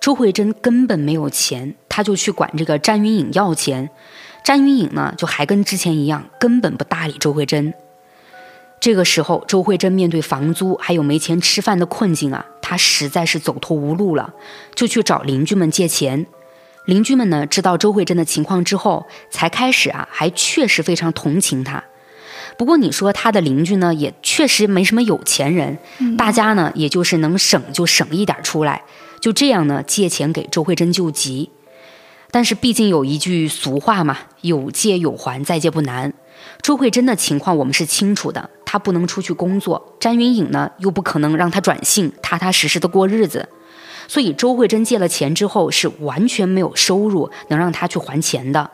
[0.00, 3.90] 周慧珍根本没有钱，他就去管这个詹云颖要钱。
[4.44, 7.74] 詹云颖呢，就还跟之前一样，根本不搭理周慧珍。
[8.80, 14.32] 这个时候，周慧珍面对房租还有没钱吃饭的困境啊，她实在是走投无路了，
[14.74, 16.26] 就去找邻居们借钱。
[16.86, 21.82] 邻居们呢，知道周慧珍的情况之后，才开始啊，还确实非常同情她。
[22.56, 25.76] 不过你说他的邻居呢，也确实没什么有钱人，
[26.16, 28.82] 大家呢也就是能省就省一点出来，
[29.20, 31.50] 就这样呢借钱给周慧珍救急。
[32.30, 36.12] 但是毕竟有一句俗话嘛，有借有还，再借不难。
[36.60, 43.48] 周慧珍的情况我们是清楚的，她不能出去工作，詹云颖呢又不可能让她转性，踏踏实实的过日子，
[44.06, 48.70] 所以周慧珍借了钱之后是完全没有收入能让她去还钱的。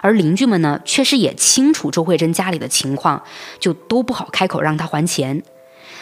[0.00, 3.22] 而邻居们呢，确实也清楚周慧珍家里的情况，
[3.58, 5.42] 就都不好开口让她还钱。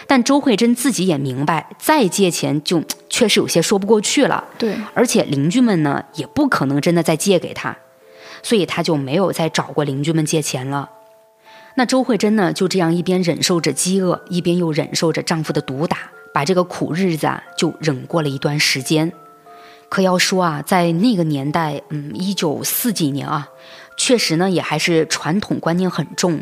[0.07, 4.45] 但周慧珍自己也明白，再借钱就确实有些说不过去了。
[4.59, 7.77] 对，而且邻居们呢，也不可能真的再借给她，
[8.43, 10.91] 所以她就没有再找过邻居们借钱了。
[11.77, 15.99] 那周慧珍呢，就这样一边忍受着饥饿，一边又忍受着丈夫的毒打，
[16.35, 19.13] 把这个苦日子啊，就忍过了一段时间。
[19.91, 23.49] 可要说啊，在那个年代，嗯，一九四几年啊，
[23.97, 26.41] 确实呢，也还是传统观念很重。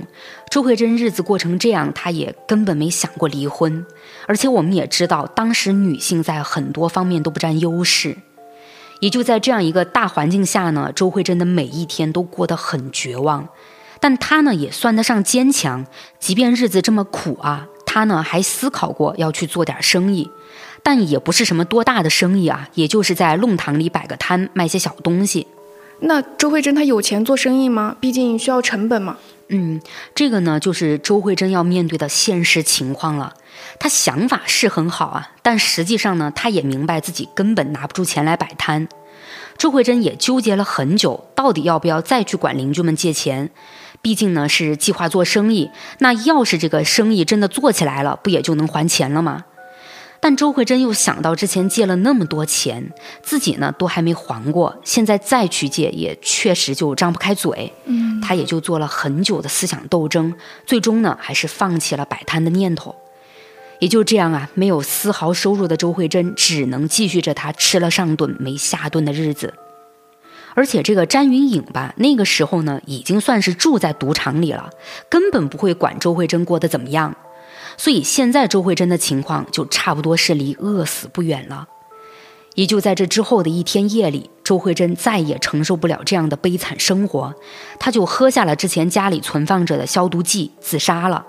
[0.50, 3.86] 周慧珍日子过成这样，她也根本没想过离婚。
[4.26, 8.18] 而且我们也知道，当时女性在很多方面都不占优势。
[9.00, 13.48] 也就在这样一个大环境下呢，周慧珍的每一天都过得很绝望。
[13.98, 15.86] 但她呢，也算得上坚强。
[16.20, 20.30] 即便日子这么苦啊，她呢还思考过要去做点生意。
[20.82, 25.46] 但也不是什么多大的生意啊，也就是在弄堂里摆个摊卖些小东西。
[26.00, 27.96] 那周慧珍她有钱做生意吗？
[28.00, 29.16] 毕竟需要成本嘛。
[29.48, 29.80] 嗯，
[30.14, 33.34] 这个呢就是周慧珍要面对的现实情况了。
[33.80, 38.88] 她想法是很好啊，但实际上呢，她也明白自己根本拿不出钱来摆摊。
[39.56, 43.50] 周慧珍也纠结了很久，到底要不要再去管邻居们借钱？
[44.00, 49.46] 毕竟呢是计划做生意，那要是这个生意真的做起来了，不也就能还钱了吗？
[50.20, 57.72] 但周慧珍又想到之前借了那么多钱，自己呢都还没还过，现在再去借也确实就张不开嘴。
[57.84, 60.34] 嗯，她也就做了很久的思想斗争，
[60.66, 62.94] 最终呢还是放弃了摆摊的念头。
[63.78, 69.54] 也就这样啊，没有丝毫收入的周慧珍只能继续着她吃了上顿没下顿的日子。
[70.54, 74.70] 而且这个詹云颖吧，那个时候呢已经算是住在赌场里了，
[75.08, 77.14] 根本不会管周慧珍过得怎么样。
[77.78, 81.66] 所以现在周慧珍的情况就差不多是离饿死不远了。
[82.54, 87.32] 也就在这之后的一天夜里，周慧珍再也承受不了这样的悲惨生活，
[87.78, 91.24] 她就喝下了之前家里存放着的消毒剂，自杀了。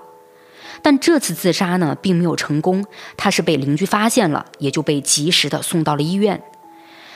[0.82, 2.84] 但这次自杀呢，并没有成功，
[3.16, 6.42] 她是被邻居发现了，也就被及时的送到了医院。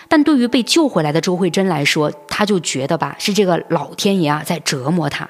[0.07, 5.29] 但对于被救回来的周慧珍来说，她就觉得吧，是这个老天爷啊在折磨她。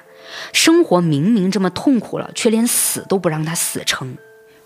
[0.53, 4.17] 生活明明这么痛苦了，却连死都不让他死成。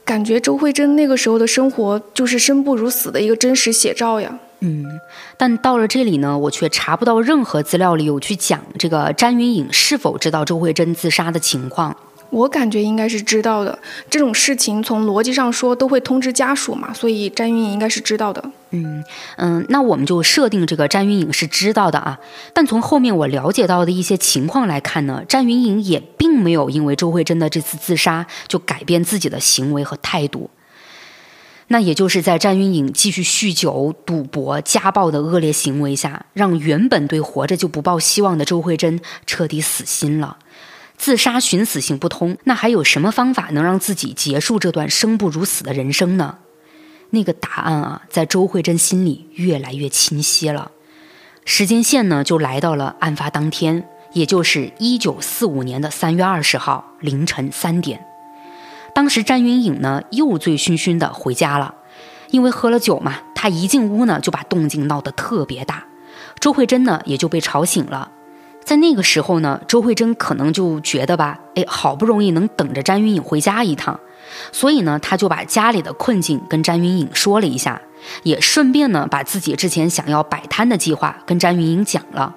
[0.05, 4.39] 感觉周慧珍那个时候的生活就是生不如死的一个真实写照呀。
[4.61, 4.85] 嗯，
[5.37, 11.97] 但到了这里呢，我却查不到任何资料里有去讲这个詹云颖是否知道周慧珍自杀的情况。
[12.31, 13.79] 我感觉应该是知道的，
[14.11, 18.43] 这种事情从逻辑上说都会通知家属嘛，所以詹云颖应该是知道的。
[18.71, 19.03] 嗯
[19.37, 22.19] 嗯，那我们就设定这个詹云颖是知道的啊。
[22.53, 30.51] 但从后面我了解到的一些情况来看呢，詹云颖也并没有因为周慧珍的这次自杀就改变自己的行为和态度。
[31.71, 40.39] 那也就是在詹云颖继续酗酒、赌博、家暴的恶劣行为下，让原本对活着就不抱希望的周慧珍彻底死心了。
[40.99, 46.39] 自杀寻死行不通，那还有什么方法能让自己结束这段生不如死的人生呢？
[47.11, 50.73] 那个答案啊，在周慧珍心里越来越清晰了。
[51.45, 58.05] 时间线呢，就来到了案发当天，也就是一九四五年的三月二十号凌晨三点。
[58.95, 61.77] 当时詹云颖呢，又醉醺醺的回家了，
[62.31, 65.85] 因为喝了酒嘛，她一进屋呢，就把动静闹得特别大，
[66.41, 68.11] 周慧珍呢，也就被吵醒了。
[68.69, 73.99] 在那个时候呢，周慧珍可能就觉得吧，哎，好不容易能等着詹云颖回家一趟，
[74.53, 77.81] 所以呢，她就把家里的困境跟詹云颖说了一下，
[78.25, 82.37] 也顺便呢，把自己之前想要摆摊的计划跟詹云颖讲了。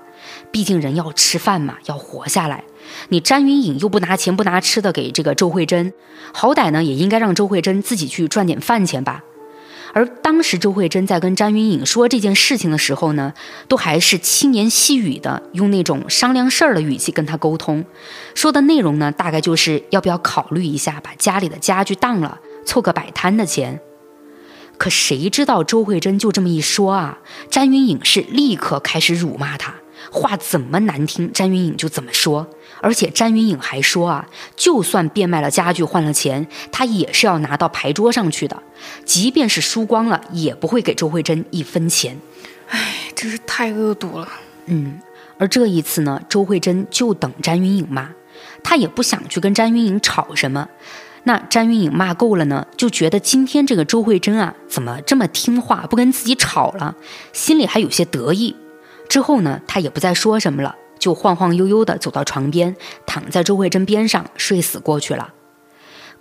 [0.52, 2.64] 毕竟人要吃饭嘛，要活下来，
[3.10, 5.92] 你詹云颖又不拿钱不拿吃的给这个周慧珍，
[6.32, 9.26] 好歹呢，也应该让周慧珍自己去赚点饭钱吧。
[9.94, 13.34] 而当时周慧珍在跟詹云颖说这件事情的时候呢，
[13.68, 17.84] 都还是轻言细语的，用那种商量事儿的语气跟他沟通，
[18.34, 23.80] 说的内容呢，大概就是要不要考虑一下把家里的家具当了，凑个摆摊的钱。
[24.78, 29.76] 可谁知道周慧珍就这么一说啊，詹云颖是立刻开始辱骂他。
[30.10, 32.48] 话怎么难听，詹云颖就怎么说。
[32.82, 38.62] 而且詹云颖还说啊，就算变卖了家具换了钱，他也是要拿到牌桌上去的，
[39.06, 42.18] 即便是输光了，也不会给周慧珍一分钱。
[42.70, 42.80] 唉，
[43.16, 44.28] 真是太恶毒了。
[44.66, 45.00] 嗯，
[45.38, 48.10] 而这一次呢，周慧珍就等詹云颖骂，
[48.64, 50.68] 她也不想去跟詹云颖吵什么。
[51.24, 56.96] 那詹云颖骂够了呢，就觉得今天这个周慧珍啊，怎么这么听话，不跟自己吵了，
[57.32, 58.56] 心里还有些得意。
[59.08, 62.76] 之后呢，他也不再说什么了，就晃晃悠悠地走到床边，
[63.08, 65.34] 躺在周慧珍边上睡死过去了。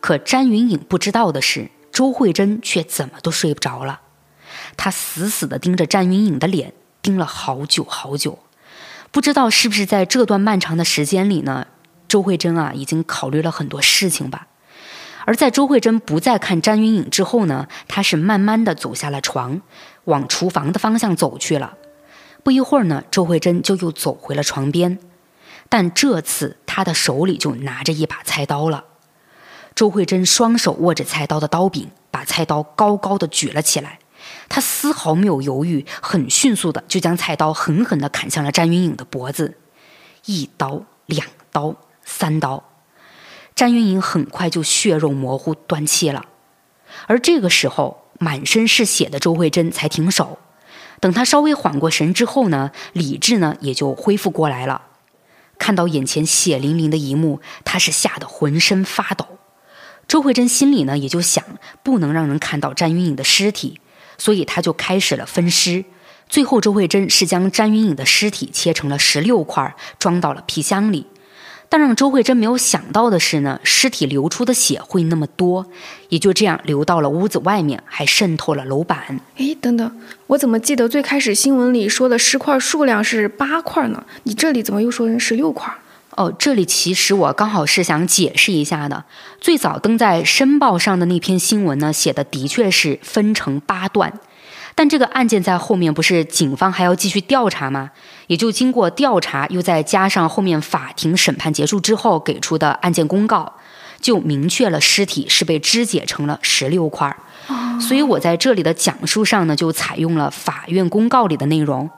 [0.01, 4.01] 可詹云颖不知道的是，周慧珍却怎么都睡不着了。
[4.79, 8.39] 她死死地盯着詹云颖的脸，盯了好久好久。
[9.11, 11.67] 不知道是不是在这段漫长的时间里呢，
[12.09, 14.47] 周慧珍啊，已经考虑了很多事情吧。
[15.27, 19.61] 而在周慧珍不再看詹云颖之后呢，她是慢慢的走下了床，
[20.05, 21.75] 往厨房的方向走去了。
[22.43, 24.99] 不一会儿呢，周慧珍就又走回了床边，
[25.69, 28.85] 但这次她的手里就拿着一把菜刀了。
[29.75, 33.99] 周慧珍双手握着菜刀的刀柄，把菜刀高高的举了起来，
[34.49, 39.59] 她丝毫没有犹豫，很迅速的就将菜刀狠狠的砍向了詹云颖的脖子，
[40.25, 42.65] 一刀、两刀、三刀。
[43.55, 46.25] 詹云颖很快就血肉模糊断气了，
[47.07, 50.39] 而这个时候满身是血的周慧珍才停手。
[51.01, 54.83] 等他稍微缓过神之后呢，理智呢也就恢复过来了。
[55.59, 59.27] 看到眼前血淋淋的一幕，他是吓得浑身发抖。
[60.07, 61.45] 周慧珍心里呢也就想，
[61.83, 63.81] 不能让人看到詹云颖的尸体，
[64.19, 65.85] 所以他就开始了分尸。
[66.29, 71.07] 最后，周慧珍是将詹云颖的尸体切成了十六块，装到了皮箱里。
[71.73, 75.65] 但让周慧珍没有想到的是呢，尸体流出的血会那么多，
[76.09, 79.21] 也就这样流到了屋子外面，还渗透了楼板。
[79.37, 84.05] 哎，等等，我怎么记得最开始新闻里说的尸块数量是八块呢？
[84.25, 85.73] 你这里怎么又说成十六块？
[86.17, 89.05] 哦，这里其实我刚好是想解释一下的。
[89.41, 94.13] 最早登在《申报》上的那篇新闻呢，写的的确是分成八段。
[94.75, 97.91] 但这个案件在后面不是警方还要继续调查吗？
[98.31, 103.55] 也就经过调查，又再加上后面法庭审判结束之后给出的案件公告，
[104.01, 107.17] 就明确了尸体是被肢解成了十六块。
[107.81, 111.91] 所以我在这里的讲述上呢，就采用了法院公告里的内容。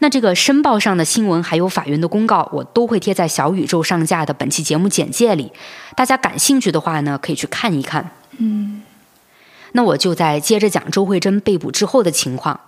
[0.00, 5.52] 那这个申报上的新闻还有法院的公告，我都会贴在小宇宙上架的本期节目简介里。
[5.94, 8.10] 大家感兴趣的话呢，可以去看一看。
[8.38, 8.82] 嗯。
[9.74, 12.58] 那我就再接着讲周慧珍被捕之后的情况。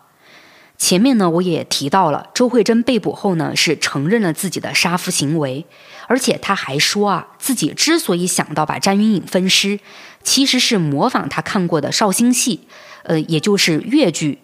[0.76, 5.64] 前面呢，我也提到了，周慧珍被捕后呢，是承认了自己的杀夫行为，
[6.08, 9.78] 而且他还说啊，自己之所以想到把詹云颖分尸，
[10.22, 12.66] 其实是模仿他看过的绍兴戏，
[13.04, 14.40] 呃，也就是越剧。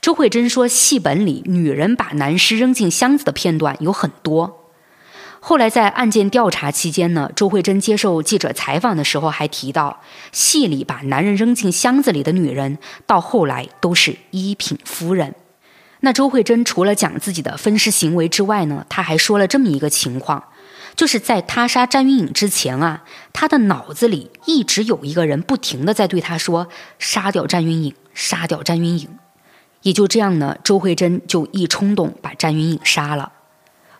[0.00, 4.66] 周慧珍说，戏本里女人把男尸扔进箱子的片段有很多。
[5.38, 10.02] 后来在案件调查期间呢，周慧珍接受记者采访的时候还提到，
[10.32, 15.34] 戏里把男人扔进箱子里的女人，到后来都是一品夫人。
[16.00, 20.44] 那周慧珍除了讲自己的分尸行为之外呢，她还说了这么一个情况，
[20.96, 29.08] 就是在他杀詹云颖之前啊，他的脑子里一直有一个人不停的在对他说：“杀掉詹云颖，杀掉詹云颖。”
[29.82, 33.32] 也就这样呢，周慧珍就一冲动把詹云颖杀了。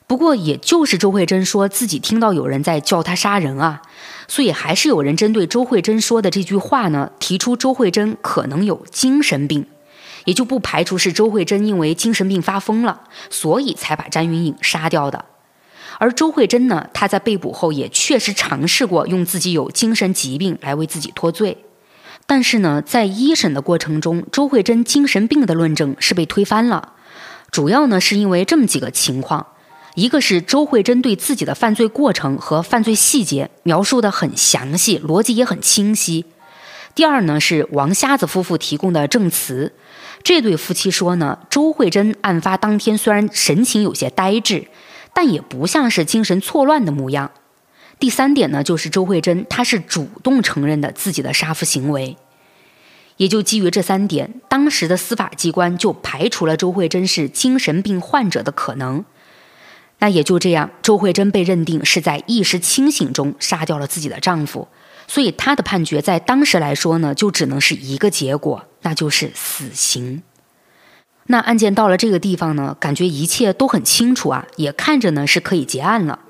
[0.07, 3.81] 不过，也就是周慧珍说自己听到有人在叫她杀人啊，
[4.27, 9.67] 所以还是有人针对周慧珍说的这句话呢，提出周慧珍可能有精神病，
[10.25, 15.25] 也就不排除是周慧珍因为精神病发疯了，所以才把詹云颖杀掉的。
[15.99, 21.59] 而周慧珍呢，她在被捕后也确实尝试过用自己有精神疾病来为自己脱罪，
[22.27, 26.95] 但是呢，在一审的过程中，周慧珍精神病的论证是被推翻了，
[27.51, 29.47] 主要呢是因为这么几个情况。
[29.97, 36.27] 一个是周慧珍对自己的犯罪过程和犯罪细节描述的很详细，逻辑也很清晰。
[36.95, 39.73] 第二呢是王瞎子夫妇提供的证词，
[40.23, 44.69] 这对夫妻说呢，周慧珍案发当天虽然神情有些呆滞，
[45.13, 47.31] 但也不像是精神错乱的模样。
[47.99, 52.17] 第三点呢就是周慧珍她是主动承认的自己的杀夫行为，
[53.17, 59.05] 也就基于这三点，当时的司法机关就排除了周慧珍是精神病患者的可能。
[59.99, 64.69] 那也就这样，周慧珍被认定是在意识清醒中杀掉了自己的丈夫，
[65.11, 70.23] 所以他的判决在当时来说呢，就只能是一个结果，那就是死刑。
[71.27, 76.21] 那案件到了这个地方呢，感觉一切都很清楚啊，也看着呢是可以结案了。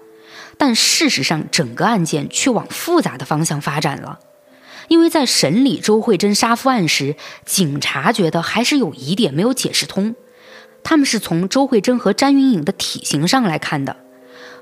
[0.56, 4.18] 但事实上，整个案件却往复杂的方向发展了，
[4.88, 10.14] 因为在审理周慧珍杀夫案时，警察觉得还是有疑点没有解释通。
[10.82, 13.96] 他们是从周慧珍和詹云颖的体型上来看的。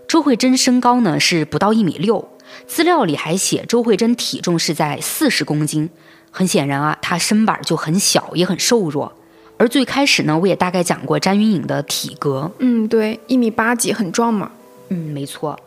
[0.08, 5.88] 周慧珍身高呢是不到一米六，资料里还写周慧珍体重是在四十公斤。
[6.30, 9.12] 很显然啊，她身板就很小，也很瘦弱。
[9.56, 14.52] 而最开始呢，我也大概讲过詹云颖的体格，嗯，对，一米八几，很壮嘛。
[14.90, 15.58] 嗯，没错。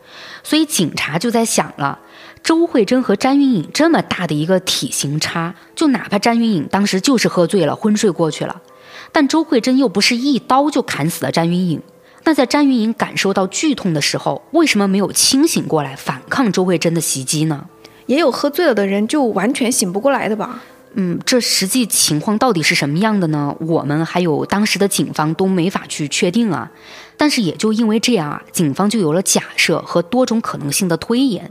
[0.42, 1.98] 所以警察就在想了，
[2.42, 8.62] 周慧珍和詹云颖这么大的一个体型差，就哪怕詹云颖当时就是喝醉了，昏睡过去了，
[9.10, 11.82] 但周慧珍又不是一刀就砍死了詹云颖。
[12.24, 17.66] 那在詹云颖感受到剧痛的时候，为什么没有清醒过来反抗周慧珍的袭击呢？
[18.06, 20.62] 也有喝醉了的人就完全醒不过来的吧？
[20.94, 23.56] 嗯，这实际情况到底是什么样的呢？
[23.60, 26.70] 我们还有当时的警方都没法去确定啊。
[27.16, 31.50] 但是也就因为这样啊，警方就有了假设和多种可能性的推演，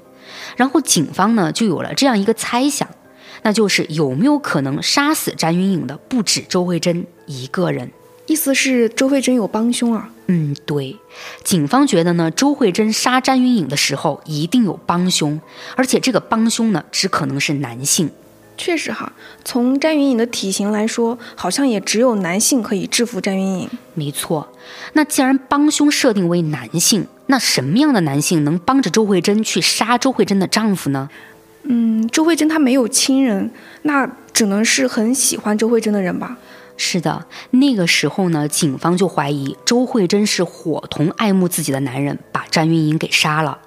[0.55, 2.87] 然后警方呢就有了这样一个猜想，
[3.41, 7.91] 那就是有没有可能杀死詹云颖的不止周慧珍一个人？
[8.27, 10.09] 意思是周慧珍有帮凶啊？
[10.33, 10.95] 嗯，对，
[11.43, 15.37] 警方觉得呢，周慧珍杀詹云颖的时候一定有帮凶，
[15.75, 18.09] 而且这个帮凶呢只可能是男性。
[18.57, 19.11] 确实哈，
[19.43, 23.69] 从詹云颖的体型来说，好像也只有男性可以制服詹云颖。
[23.93, 24.47] 没错，
[24.93, 31.09] 那既然帮凶设定为男性，那什么样的男性能帮着周慧珍去杀周慧珍的丈夫呢？
[31.63, 33.51] 嗯，周慧珍她没有亲人，
[33.81, 36.37] 那只能是很喜欢周慧珍的人吧。
[36.83, 43.59] 是的，那个时候呢，警方就怀疑周慧珍是伙同爱慕自己的男人把詹云英给杀了，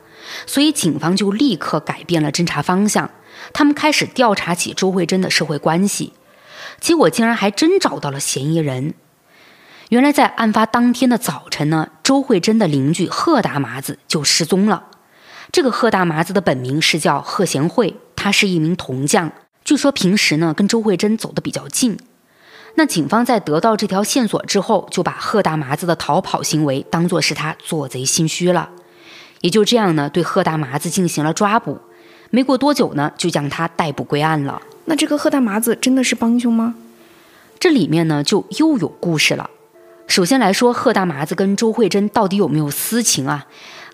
[0.47, 3.09] 所以警方就立刻改变了侦查方向。
[3.53, 6.13] 他们开始调查起周慧珍的社会关系，
[6.81, 8.95] 结果竟然还真找到了嫌疑人。
[9.91, 14.87] 原来在案发当天的早晨呢，周慧珍的邻居贺大麻子就失踪了。
[15.53, 19.31] 这个贺大麻子的本名是叫贺贤惠，他是一名铜匠，
[19.65, 21.97] 据说平时呢跟周慧珍走得比较近。
[22.77, 28.71] 那警方在得到这条线索之后，就把贺大麻子的逃跑行为当做是他做贼心虚了，
[29.43, 31.79] 也就这样呢，对贺大麻子进行了抓捕。
[32.31, 34.61] 没过多久呢，就将他逮捕归案了。
[34.87, 36.75] 那这个贺大麻子真的是帮凶吗？
[37.61, 39.49] 这里面呢，就又有故事了。
[40.09, 43.47] 首先来说，贺大麻子跟周慧珍到底有没有私情啊？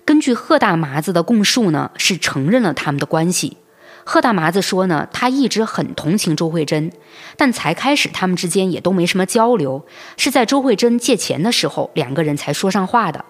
[0.03, 3.57] 根据贺大麻子的供述呢，是承认了他们的关系。
[4.03, 6.91] 贺大麻子说呢，他一直很同情周慧珍，
[7.37, 9.85] 但才开始他们之间也都没什么交流，
[10.17, 13.23] 是在周慧珍借钱的时候，两个人才说上话的。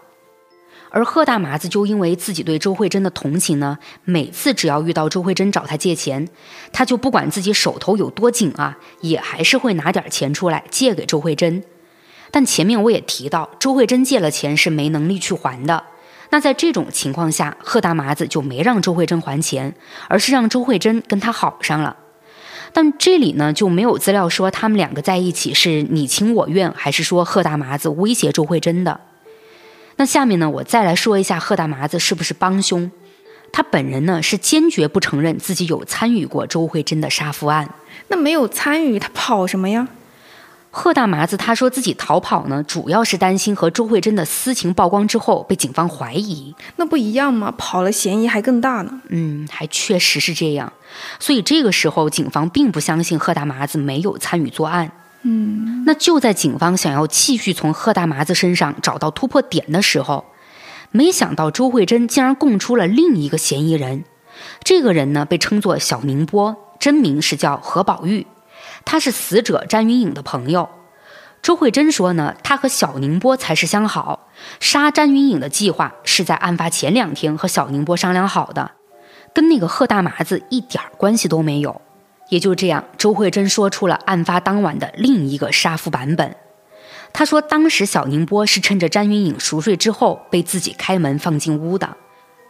[0.93, 6.27] 而贺大麻子就因为自己对周慧珍的同情呢，每次只要遇到周慧珍找他借钱，
[6.73, 11.63] 他就不管自己手头有多紧啊，也还是会拿点钱出来借给周慧珍。
[12.29, 15.85] 但前面我也提到，周慧珍借了钱是没能力去还的。
[16.31, 19.75] 那在这种情况下，贺大麻子就没让周慧珍还钱，
[20.07, 21.97] 而是让周慧珍跟他好上了。
[22.73, 29.01] 但这里呢就没有资料说他们两个在一起是你情我愿，还是说贺大麻子威胁周慧珍的。
[29.97, 32.89] 那下面呢，我再来说一下贺大麻子是不是帮凶。
[33.51, 37.69] 他本人呢是坚决不承认自己有参与过周慧珍的杀夫案。
[38.07, 39.89] 那没有参与，他跑什么呀？
[40.73, 46.55] 贺大麻子他说自己逃跑呢，主要是担心和周慧珍的私情曝光之后被警方怀疑。
[46.77, 47.53] 那不一样吗？
[47.57, 49.01] 跑了嫌疑还更大呢。
[49.09, 50.71] 嗯，还确实是这样。
[51.19, 54.91] 所以这个时候，警方并不相信贺大麻子没有参与作案。
[55.23, 60.25] 嗯，那就在警方想要继续从贺大麻子身上找到突破点的时候，
[60.91, 64.05] 没想到周慧珍竟然供出了另一个嫌疑人。
[64.63, 68.25] 这个人呢，被称作小宁波，真名是叫何宝玉，
[68.85, 70.69] 他是死者詹云颖的朋友。
[71.41, 74.27] 周慧珍说呢，他和小宁波才是相好，
[74.59, 78.71] 杀詹云颖的计划是在案发前两天和小宁波商量好的，
[79.33, 81.81] 跟那个贺大麻子一点关系都没有。
[82.29, 86.35] 也就这样，周慧珍说出了案发当晚的另一个杀夫版本。
[87.11, 91.97] 她说，当时小宁波是趁着詹云颖熟睡之后，被自己开门放进屋的。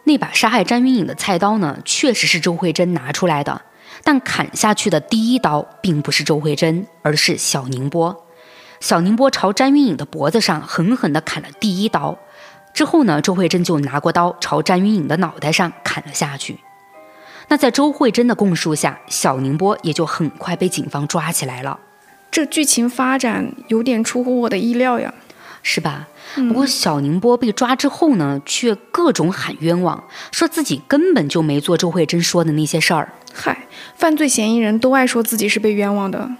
[0.04, 3.62] 那把杀害詹云颖的菜刀呢，确实是周慧珍拿出来的，
[4.04, 8.24] 但砍下去的第一刀并不是周慧珍，而是小宁波。
[8.80, 12.18] 小宁波朝詹云颖的脖子上狠狠地砍了第一刀，
[12.74, 16.58] 之后呢，周慧珍就拿过刀朝詹云颖的脑袋上砍了下去。
[17.48, 21.78] 那在周慧珍的供述下，小宁波也就很快被警方抓起来了。
[22.30, 25.12] 这剧情发展有点出乎我的意料呀，
[25.62, 26.08] 是吧？
[26.34, 33.12] 不过小宁波被抓之后呢，却各种喊冤枉，说自己根本就没做周慧珍说的那些事儿。
[33.32, 36.30] 嗨，犯罪嫌疑人都爱说自己是被冤枉的。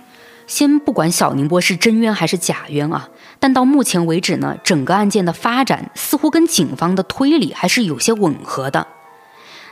[0.46, 3.08] 先不管小宁波是真冤还是假冤啊，
[3.38, 8.86] 但到目前为止呢，整个案件的发展似乎跟警方的推理还是有些吻合的。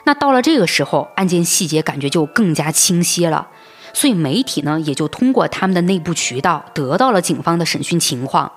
[0.04, 3.48] 那到了这个时候，案件细节感觉就更加清晰了，
[3.92, 8.50] 所以媒体呢也就通过他们的内部渠道得到了警方的审讯情况，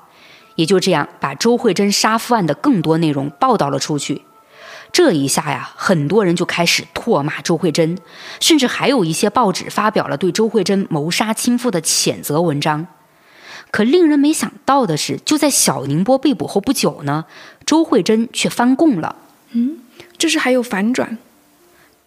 [0.55, 4.23] 也就这样把周慧珍杀夫案的更多内容报道了出去。
[4.91, 7.97] 这一下呀，很多人就开始唾骂周慧珍，
[8.39, 12.85] 甚至还有一些报纸发表了对周慧珍谋杀亲夫的谴责文章。
[13.71, 17.25] 可令人没想到的是，就在小宁波被捕后不久呢，
[17.65, 19.15] 周慧珍却翻供了。
[19.53, 19.79] 嗯，
[20.19, 21.17] 这是还有反转。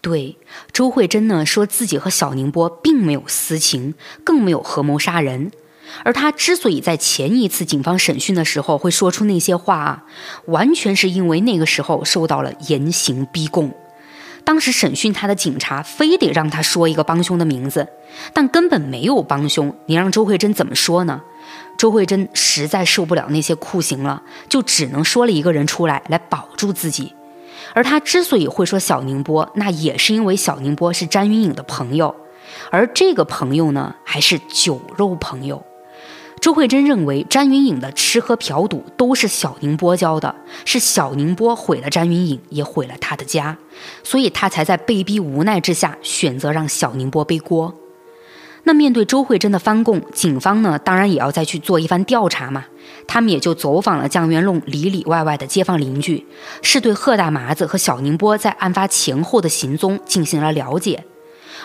[0.00, 0.36] 对，
[0.72, 5.50] 周慧珍呢说自己和小宁波并没有私情，更没有合谋杀人。
[6.04, 10.04] 而他之所以在前一次警方审讯的时候会说出那些话啊，
[10.46, 13.72] 完全是因为那个时候受到了严刑逼供。
[14.44, 17.88] 当时审讯他的警察非得让他说一个帮凶的名字，
[18.32, 19.74] 但根本没有帮凶。
[19.86, 21.20] 你让周慧珍怎么说呢？
[21.76, 27.12] 周慧珍实在受不了那些酷刑了，就只能说了一个人出来，来保住自己。
[27.74, 32.14] 而他之所以会说小宁波，那也是因为小宁波是詹云颖的朋友，
[32.70, 35.62] 而这个朋友呢，还是酒肉朋友。
[36.46, 40.32] 周慧珍认为詹云颖的吃喝嫖赌都是小宁波教的，
[40.64, 43.58] 是小宁波毁了詹云颖，也毁了他的家，
[44.04, 47.74] 所以他才在被逼无奈之下选择让小宁波背锅。
[48.62, 52.66] 那面对周慧珍的翻供，警方呢当然也要再去做一番调查嘛，
[53.08, 56.24] 他们也就走访了酱园弄里里外外的街坊邻居，
[56.62, 61.04] 是对贺大麻子和小宁波在案发前后的行踪进行了了解。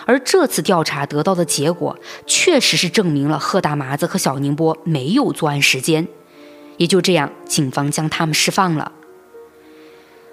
[0.06, 6.06] 而这次调查得到的结果，确实是证明了贺大麻子和小宁波没有作案时间，
[6.76, 8.92] 也就这样，警方将他们释放了。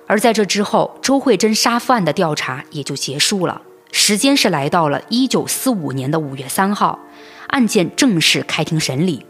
[0.08, 7.00] 而在这之后，周慧珍杀夫案的调查也就结束了，时间是来到了一九四五年的五月三号，
[7.48, 9.24] 案件正式开庭审理。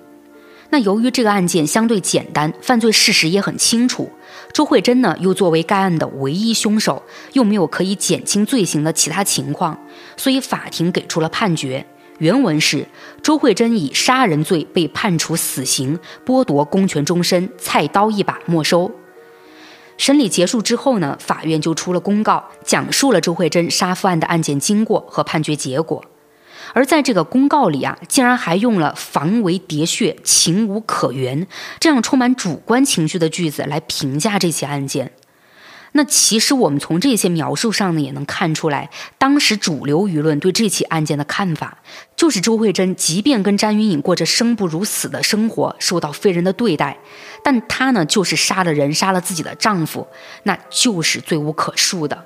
[0.69, 4.11] 那由于这个案件相对简单，犯罪事实也很清楚，
[4.53, 7.01] 周慧珍呢又作为该案的唯一凶手，
[7.33, 9.77] 又没有可以减轻罪行的其他情况，
[10.17, 11.85] 所以法庭给出了判决。
[12.17, 12.85] 原文是：
[13.23, 18.91] 周慧珍以杀人罪被判处死刑，剥夺公权终身，菜刀一把没收。
[19.95, 26.03] 审理结束之后呢，法院就出了公告，讲述了周慧珍杀夫案的案件经过和判决结果。
[26.73, 31.47] 而在这个公告里啊，竟然还用了“防为喋血，情无可原”
[31.79, 35.11] 这样充满主观情绪的句子来评价这起案件。
[35.93, 41.79] 那其实我们从这些描述上呢，也能看出来，当时主流舆论对这起案件的看法，
[42.15, 46.99] 就是周慧珍即便跟詹云颖过着生不如死的生活，受到非人的对待，
[47.43, 50.07] 但她呢，就是杀了人，杀了自己的丈夫，
[50.43, 52.23] 那就是罪无可恕的。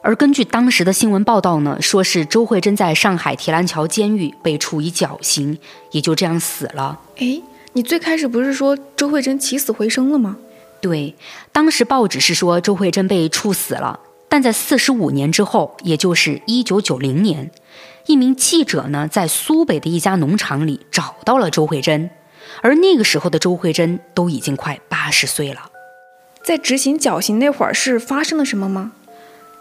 [0.00, 5.58] 而根据当时的新闻报道呢，说是周慧珍在上海提篮桥监狱被处以绞刑，
[5.90, 7.00] 也就这样死了。
[7.18, 7.40] 哎，
[7.72, 10.36] 你最开始不是说周慧珍起死回生了吗？
[10.80, 11.14] 对，
[11.50, 17.50] 当时报纸是说周慧珍被处死了，但在四十五年之后，也就是一九九零年，
[18.06, 22.08] 一名记者呢在苏北的一家农场里找到了周慧珍，
[22.62, 25.70] 而那个时候的周慧珍都已经快八十岁了。
[26.44, 28.92] 在执行绞刑那会儿是发生了什么吗？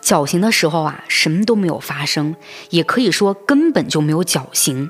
[0.08, 2.38] 绞刑的时候啊，什么都没有发生，
[2.70, 4.90] 也可以说根本就没有绞刑。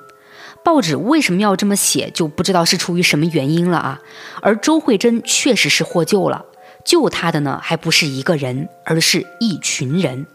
[0.63, 3.99] 报纸为什么要这么写，就不知道是出于什么原因了啊。
[4.43, 6.45] 而周慧珍确实是获救了，
[6.85, 10.27] 救她的呢还不是一个人，而是一群人。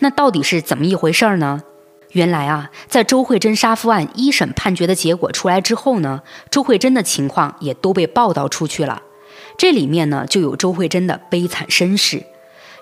[0.00, 1.62] 那到底是怎么一回事儿呢？
[2.10, 9.00] 原来啊，在周慧珍杀夫案一审判决的结果出来之后呢，周慧珍的情况也都被报道出去了。
[9.56, 12.24] 这里面呢就有周慧珍的悲惨身世。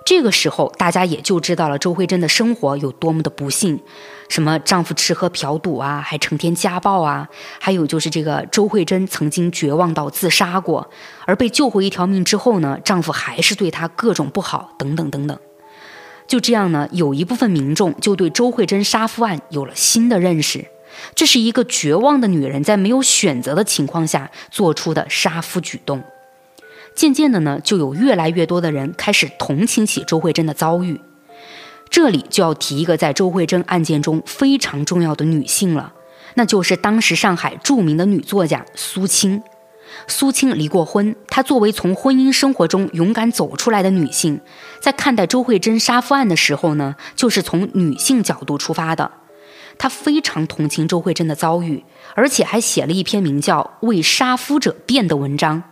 [0.07, 3.80] 这个时候，大家也就知道了周慧珍的生活有多么的不幸，
[4.28, 7.28] 什么丈夫吃喝嫖赌啊，还成天家暴啊，
[7.59, 10.88] 还有就是这个周慧珍曾经绝望到自杀过，
[11.24, 15.36] 而被救回一条命之后呢，丈夫还是对她各种不好，等等等等。
[16.28, 20.64] 就这样呢，有一部分民众就对周慧珍杀夫案有了新的认识，
[21.16, 26.04] 这是一个绝望的女人在没有选择的情况下做出的杀夫举动。
[26.97, 31.01] 渐渐的呢，就有越来越多的人开始同情起周慧珍的遭遇。
[31.90, 35.92] 这里就要提一个在周慧珍案件中非常重要的女性了，
[36.34, 39.42] 那就是当时上海著名的女作家苏青。
[40.09, 44.40] 苏青离过婚，她作为从婚姻生活中勇敢走出来的女性，
[44.80, 49.12] 在看待周慧珍杀夫案的时候呢，就是从女性角度出发的。
[49.78, 51.84] 她非常同情周慧珍的遭遇，
[52.14, 55.62] 而且还写了一篇名叫《为杀夫者辩》的文章。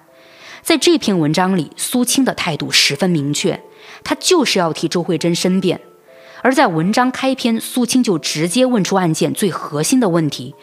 [0.65, 3.61] 在这篇文章里，苏青的态度十分明确，
[4.03, 5.79] 他就是要替周慧珍申辩。
[6.41, 10.55] 而在文章开篇，苏青就直接问出案件最核心的问题：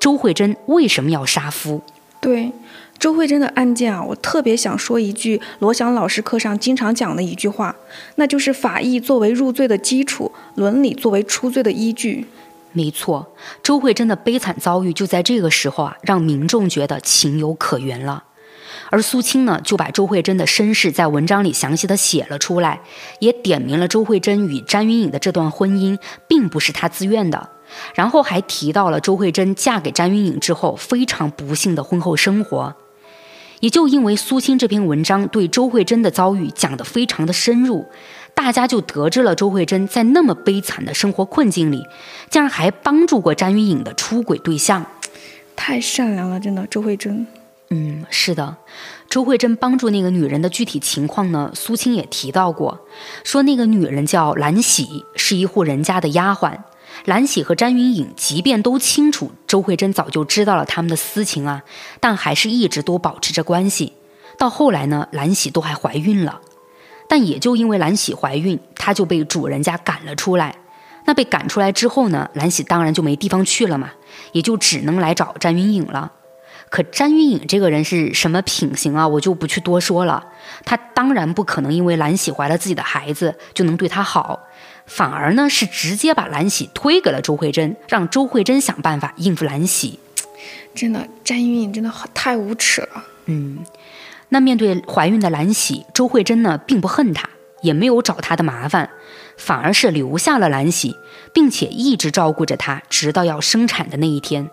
[0.00, 1.82] 周慧珍为什么要杀夫？
[2.22, 2.50] 对
[2.98, 7.76] 周慧珍的案件啊，我特别想说一句罗翔老师课上经常讲的一句话，
[8.14, 12.26] 那就是法益作为入罪的基础，伦理作为出罪的依据。
[12.72, 18.24] 没错，周慧珍的悲惨遭遇就在这个时候啊，让民众觉得情有可原了。
[18.90, 22.80] 而苏青呢，就把周慧珍的身世在文章里详细的写了出来，
[23.20, 27.48] 也点明了周慧珍与詹云颖的这段婚姻并不是她自愿的，
[27.94, 32.74] 然后还提到了周慧珍嫁给詹云颖之后非常不幸的婚后生活。
[33.60, 37.86] 也就因为苏青这篇文章对周慧珍的遭遇讲得非常的深入，
[38.34, 41.86] 大家就得知了周慧珍在那么悲惨的生活困境里，
[42.30, 44.86] 竟然还帮助过詹云颖的出轨对象，
[45.54, 47.26] 太善良了，真的，周慧珍。
[47.72, 48.56] 嗯，是的，
[49.08, 52.80] 周慧珍帮助那个女人的具体情况呢，苏青也提到过，
[53.22, 56.58] 说那个女人叫兰喜，是一户人家的丫鬟。
[57.04, 61.62] 兰喜和詹云颖即便都清楚周慧珍早就知道了他们的私情啊，
[62.00, 63.92] 但还是一直都保持着关系。
[64.36, 66.40] 到后来呢，兰喜都还怀孕了，
[67.08, 70.56] 但也就因为兰喜怀孕，她就被主人家赶了出来。
[71.04, 73.92] 那被赶出来之后呢，兰喜当然就没地方去了嘛，
[74.32, 76.10] 也就只能来找詹云颖了。
[76.70, 79.06] 可詹云颖这个人是什么品行啊？
[79.06, 80.24] 我就不去多说了。
[80.64, 84.40] 他当然不可能因为兰喜怀了自己的孩子就能对她好。
[84.86, 89.98] 反而呢，是直接把兰喜推给了周慧珍，让周慧珍想办法应付兰喜。
[90.74, 93.04] 真的，詹云颖真的太无耻了。
[93.26, 93.58] 嗯，
[94.30, 97.28] 那面对怀孕的兰喜，周慧珍呢并不恨她，
[97.62, 98.90] 也没有找她的麻烦，
[99.36, 100.96] 反而是留下了兰喜，
[101.32, 104.50] 并且一直照顾着她，直到要生产的那一天。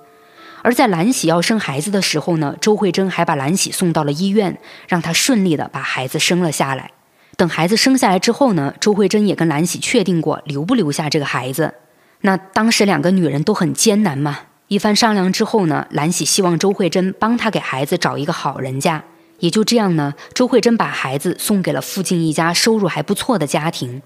[0.61, 6.91] 而在兰喜要生孩子的时候呢，周慧珍还把兰喜送到了医院，让她顺利的把孩子生了下来。
[7.35, 11.75] 等孩子生下来之后呢，周慧珍也跟兰喜确定过留不留下这个孩子。
[12.21, 14.39] 那当时两个女人都很艰难嘛。
[14.67, 19.03] 一番商量之后呢，兰喜希望周慧珍帮她给孩子找一个好人家。
[19.39, 24.01] 也就这样呢，周慧珍把孩子送给了附近一家收入还不错的家庭。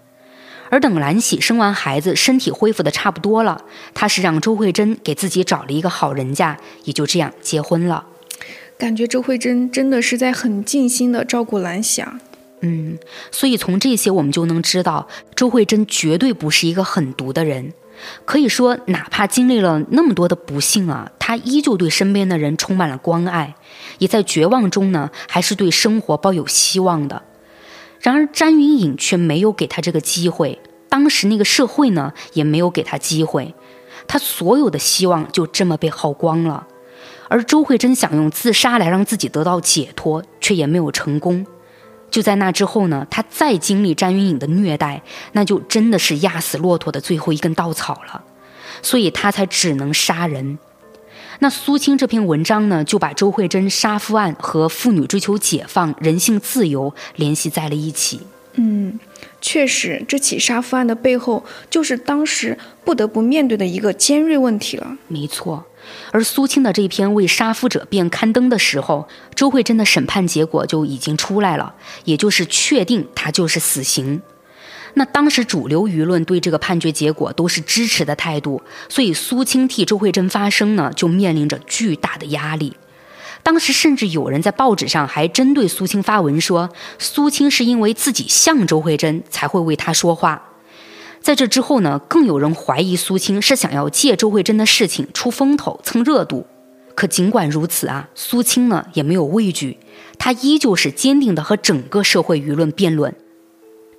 [0.71, 3.61] 而等兰喜生完孩子，身体恢复的差不多了，
[3.93, 8.05] 她是让周慧珍给自己找了一个好人家，也就这样结婚了。
[8.77, 12.19] 感觉周慧珍真的是在很尽心的照顾兰喜啊。
[12.61, 12.97] 嗯，
[13.31, 17.73] 所以从这些我们就能知道，周慧珍绝对不是一个狠毒的人。
[18.23, 23.53] 可以说，哪怕经历了那么多的不幸啊，她依旧对身边的人充满了关爱，
[23.99, 27.21] 也在绝望中呢，还是对生活抱有希望的。
[28.01, 33.53] 然而，詹云颖却没有给他这个机会，当时那个社会呢，也没有给他机会，
[34.07, 36.67] 他所有的希望就这么被耗光了。
[37.29, 41.45] 而周慧珍想用自杀来让自己得到解脱，却也没有成功。
[42.09, 48.23] 就在那之后呢，他再经历詹云颖的虐待，那就真的是压死骆驼的最后一根稻草了，
[48.81, 50.57] 所以他才只能杀人。
[51.43, 58.21] 那苏青这篇文章呢，就把周慧珍杀夫案和妇女追求解放、人性自由联系在了一起。
[58.53, 58.99] 嗯，
[59.41, 64.95] 确实，这起杀夫案的背后，就是当时不得不面对的一个尖锐问题了。
[65.07, 65.65] 没错。
[66.11, 71.73] 而苏青的这篇为杀夫者辩刊登的时候，周慧珍的审判结果就已经出来了，
[72.03, 74.21] 也就是确定他就是死刑。
[74.93, 82.75] 那当时主流舆论对这个判决结果都是支持的态度，所以苏青替周慧珍发声呢，就面临着巨大的压力。
[83.43, 86.69] 当时甚至有人在报纸上还针对苏青发文说，
[86.99, 90.49] 苏青是因为自己像周慧珍才会为他说话。
[91.21, 96.45] 在这之后呢，更有人怀疑苏青是想要借周慧珍的事情出风头、蹭热度。
[96.93, 99.77] 可尽管如此啊，苏青呢也没有畏惧，
[100.19, 103.15] 他依旧是坚定的和整个社会舆论辩论。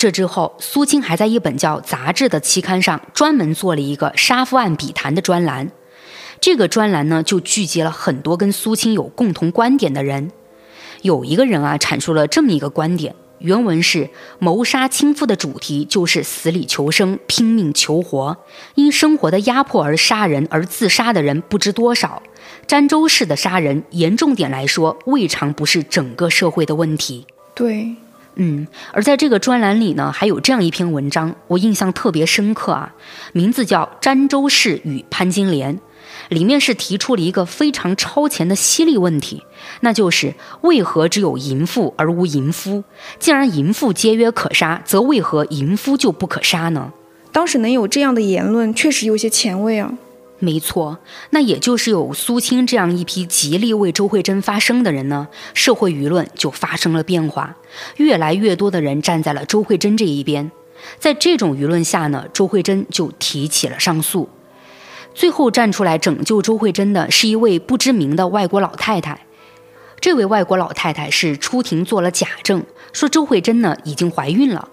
[0.02, 5.70] 这之后，苏青还在一本叫《杂志》的期刊上专门做了一个杀夫案笔谈的专栏。
[6.40, 10.32] 这个专栏呢，就聚集了很多跟苏青有共同观点的人。
[11.02, 13.14] 有一个人啊，阐述了这么一个观点。
[13.38, 18.36] 原文是：谋杀亲夫的主题就是死里求生、拼命求活。
[18.74, 22.20] 因生活的压迫而杀人而自杀的人不知多少。
[22.66, 27.24] 儋州市的杀人，严重点来说，未尝不是整个社会的问题。
[27.54, 27.94] 对，
[28.36, 28.66] 嗯。
[28.92, 32.94] 而在这个专栏里呢，还有这样一篇文章，我印象特别深刻啊，
[33.32, 35.76] 名字叫《詹州市与潘金莲》。
[36.28, 39.42] 里面是提出了一个非常超前的犀利问题，
[39.80, 42.84] 那就是为何只有淫妇而无淫夫？
[43.18, 46.92] 既然淫妇皆曰可杀，则为何淫夫就不可杀呢？
[47.32, 49.92] 当时能有这样的言论，确实有些前卫啊。
[50.44, 50.98] 没错，
[51.30, 57.54] 那也就是有苏青这样一批极力为周慧珍发声的人呢，社会舆论就发生了变化，
[57.98, 60.50] 越来越多的人站在了周慧珍这一边。
[60.98, 64.28] 在这种舆论下呢，周慧珍就提起了上诉。
[65.14, 69.24] 最后站出来拯救周慧珍的是一位不知名的外国老太太。
[70.00, 74.68] 这位外国老太太是出庭做了假证，说周慧珍呢已经怀孕了。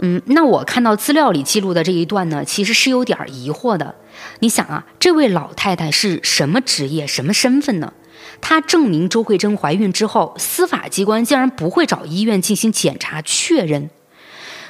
[0.00, 3.94] 嗯，那我看到资料里记录的这一段呢，其实是有点疑惑的。
[4.40, 7.92] 你想啊，这位老太太是什么职业、什么身份呢？
[8.40, 13.90] 她证明周慧珍怀孕之后，司法机关竟然不会找医院进行检查确认。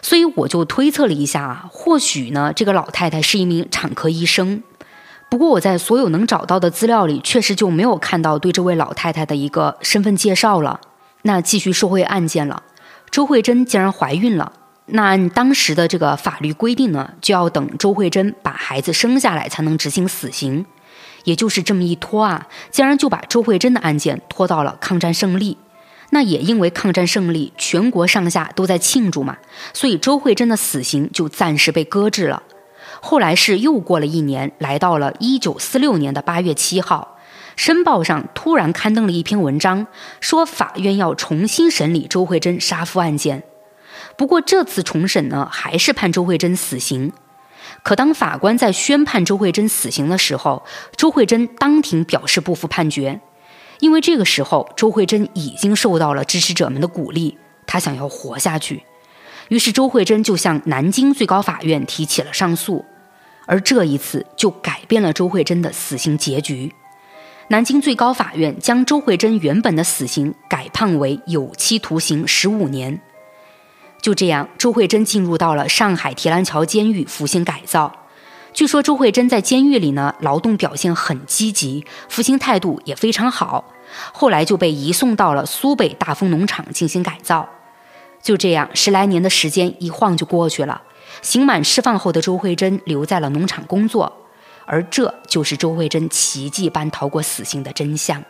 [0.03, 4.63] 所以我就推测了一下啊，或许呢，这个老太太是一名产科医生。
[5.31, 10.81] 不过我在所有能找到的资料里，确实就没有看到对这位老太太的一个身份介绍了。
[11.23, 12.63] 那继续说回案件了，
[13.11, 14.53] 周慧珍竟然怀孕了。
[14.87, 20.67] 那按当时的这个法律规定呢，就要等周慧珍把孩子生下来才能执行死刑。
[21.25, 25.57] 也就是这么一拖啊，竟然就把周慧珍的案件拖到了抗战胜利。
[26.11, 29.39] 那也因为抗战胜利，全国上下都在庆祝嘛，
[29.73, 32.43] 所以周慧珍的死刑就暂时被搁置了。
[33.01, 37.17] 后来是又过了一年，来到了一九四六年的八月七号，
[37.57, 39.87] 《申报》上突然刊登了一篇文章，
[40.21, 43.43] 说法院要重新审理周慧珍杀夫案件。
[44.17, 47.13] 不过这次重审呢，还是判周慧珍死刑。
[47.83, 50.65] 可当法官在宣判周慧珍死刑的时候，
[50.97, 53.21] 周慧珍当庭表示不服判决，
[53.81, 57.37] 因为这个时候周慧珍已经受到了支持者们的鼓励，
[57.67, 58.85] 她想要活下去。
[59.49, 62.85] 于是周慧珍就向南京最高法院提起了上诉，
[63.47, 66.73] 而这一次就改变了周慧珍的死刑结局。
[67.49, 72.99] 南京最高法院将周慧珍原本的死刑改判为有期徒刑十五年。
[74.05, 77.91] 就这样，周慧珍进入到了上海提篮桥监狱服刑改造。
[78.53, 83.65] 据说周慧珍在监狱里呢，劳动表现很积极，服刑态度也非常好。
[84.13, 87.49] 后来就被移送到了苏北大丰农场进行改造。
[88.21, 90.83] 就这样，十来年的时间一晃就过去了。
[91.23, 94.13] 刑满释放后的周慧珍留在了农场工作，
[94.67, 98.23] 而这就是周慧珍奇迹般逃过死刑的真相。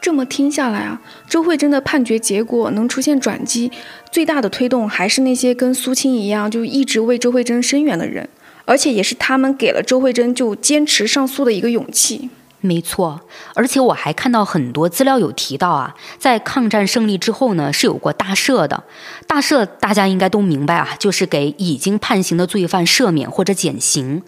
[0.00, 3.70] 这么听下来啊，周慧珍的判决结果能出现转机，
[4.10, 8.28] 最大的推动还是那些跟苏青一样就一直为周慧珍申冤的人，
[8.64, 12.30] 而且也是他们给了周慧珍就坚持上诉的一个勇气。
[12.62, 13.20] 没错，
[13.54, 18.84] 而且我还看到很多资料有提到啊，在抗战胜利之后呢，是有过大赦的。
[19.26, 24.22] 大赦大家应该都明白啊，就是给已经判刑的罪犯赦免或者减刑。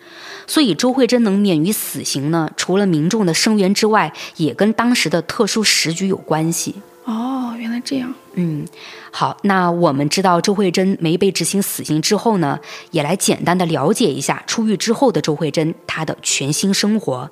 [0.47, 6.77] 所以周慧珍能免于死刑呢，除了民众的声援之外，也跟当时的特殊时局有关系。
[7.05, 8.15] 哦，原来这样。
[8.35, 8.65] 嗯，
[9.11, 12.59] 好，那我们知道周慧珍没被执行死刑之后呢，
[12.93, 17.31] 也来简单的了解一下出狱之后的周慧珍她的全新生活。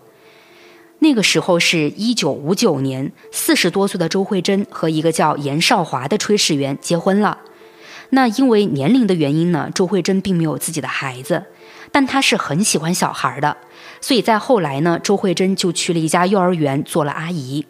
[1.00, 7.38] 那个时候是一九五九年，四十多岁的周慧珍和一个叫严少华的炊事员结婚了。
[8.10, 11.44] 那因为年龄的原因呢，周慧珍并没有自己的孩子，
[11.90, 13.56] 但她是很喜欢小孩的，
[14.00, 17.64] 所以在后来呢，周慧珍就去了一家幼儿园做了阿姨。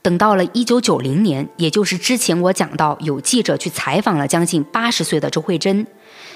[0.00, 5.86] 等到了一九九零年，也就是之前我讲到有记者去采访了将近八十岁的周慧珍，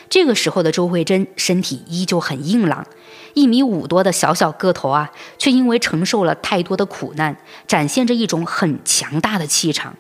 [0.08, 2.86] 这个时候的周慧珍身体依旧很硬朗。
[3.36, 9.94] 一米五多的小小个头啊，却因为承受了太多的苦难，展现着一种很强大的气场。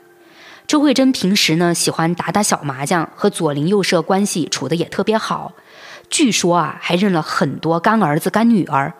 [0.66, 5.52] 周慧珍平时呢喜欢打打小麻将，和左邻右舍关系处得也特别好。
[6.08, 8.94] 据说啊，还认了很多干儿子干女儿。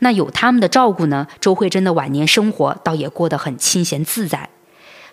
[0.00, 4.50] 那有他们的照顾呢，周慧珍的晚年生活倒也过得很清闲自在。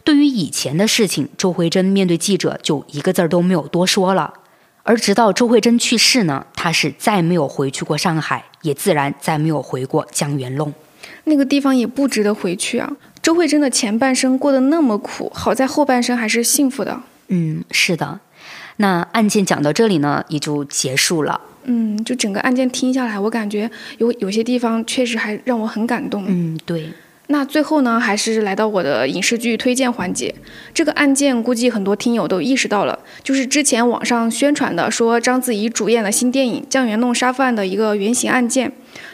[0.04, 4.34] 对于以前的事情，周慧珍面对记者就一个字儿都没有多说了。
[4.88, 10.72] 而直到周慧珍去世呢，她是再没有回去过上海，也自然再没有回过江源弄。
[11.24, 12.92] 那个地方也不值得回去啊！
[13.20, 17.02] 周慧珍的前半生过得那么苦，好在后半生还是幸福的。
[17.30, 18.20] 嗯，是的。
[18.78, 21.42] 那案件讲到这里呢，也就结束了。
[21.64, 26.26] 嗯，就整个案件听下来，我感觉有有些地方确实还让我很感动。
[26.28, 26.92] 嗯，对。
[27.28, 30.34] 那最后呢，还是来到我的影视剧推荐环节。
[30.74, 38.72] 这个案件估计很多听友都意识到了，就是之前网上宣传的说章子怡主演的新电影《酱园弄杀夫案》的一个原型案件。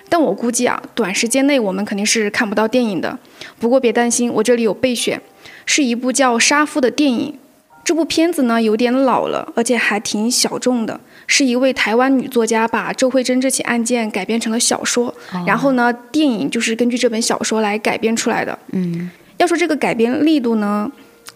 [0.09, 3.17] 但我估计啊，短时间内我们肯定是看不到电影的。
[3.57, 5.21] 不过别担心，我这里有备选，
[5.65, 7.37] 是一部叫《杀夫》的电影。
[7.83, 10.99] 这部片子呢有点老了，而且还挺小众的。
[11.27, 15.13] 是一位台湾女作家把周慧珍这起案件改编成了小说，
[15.45, 18.57] 然后呢，电影就是根据这本小说来改编出来的。
[18.71, 20.91] 嗯，要说这个改编力度呢，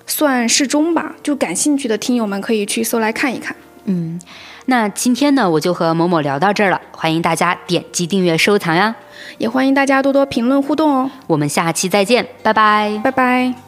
[0.05, 1.15] 算适中吧。
[1.23, 3.55] 就感兴趣的听友们可以去搜来看一看。
[3.85, 4.19] 嗯，
[4.65, 6.81] 那今天呢，我就和某某聊到这儿了。
[6.91, 8.93] 欢迎大家点击订阅、收藏呀，
[9.37, 11.09] 也欢迎大家多多评论互动哦。
[11.27, 13.64] 我们下期再见，拜拜，拜拜。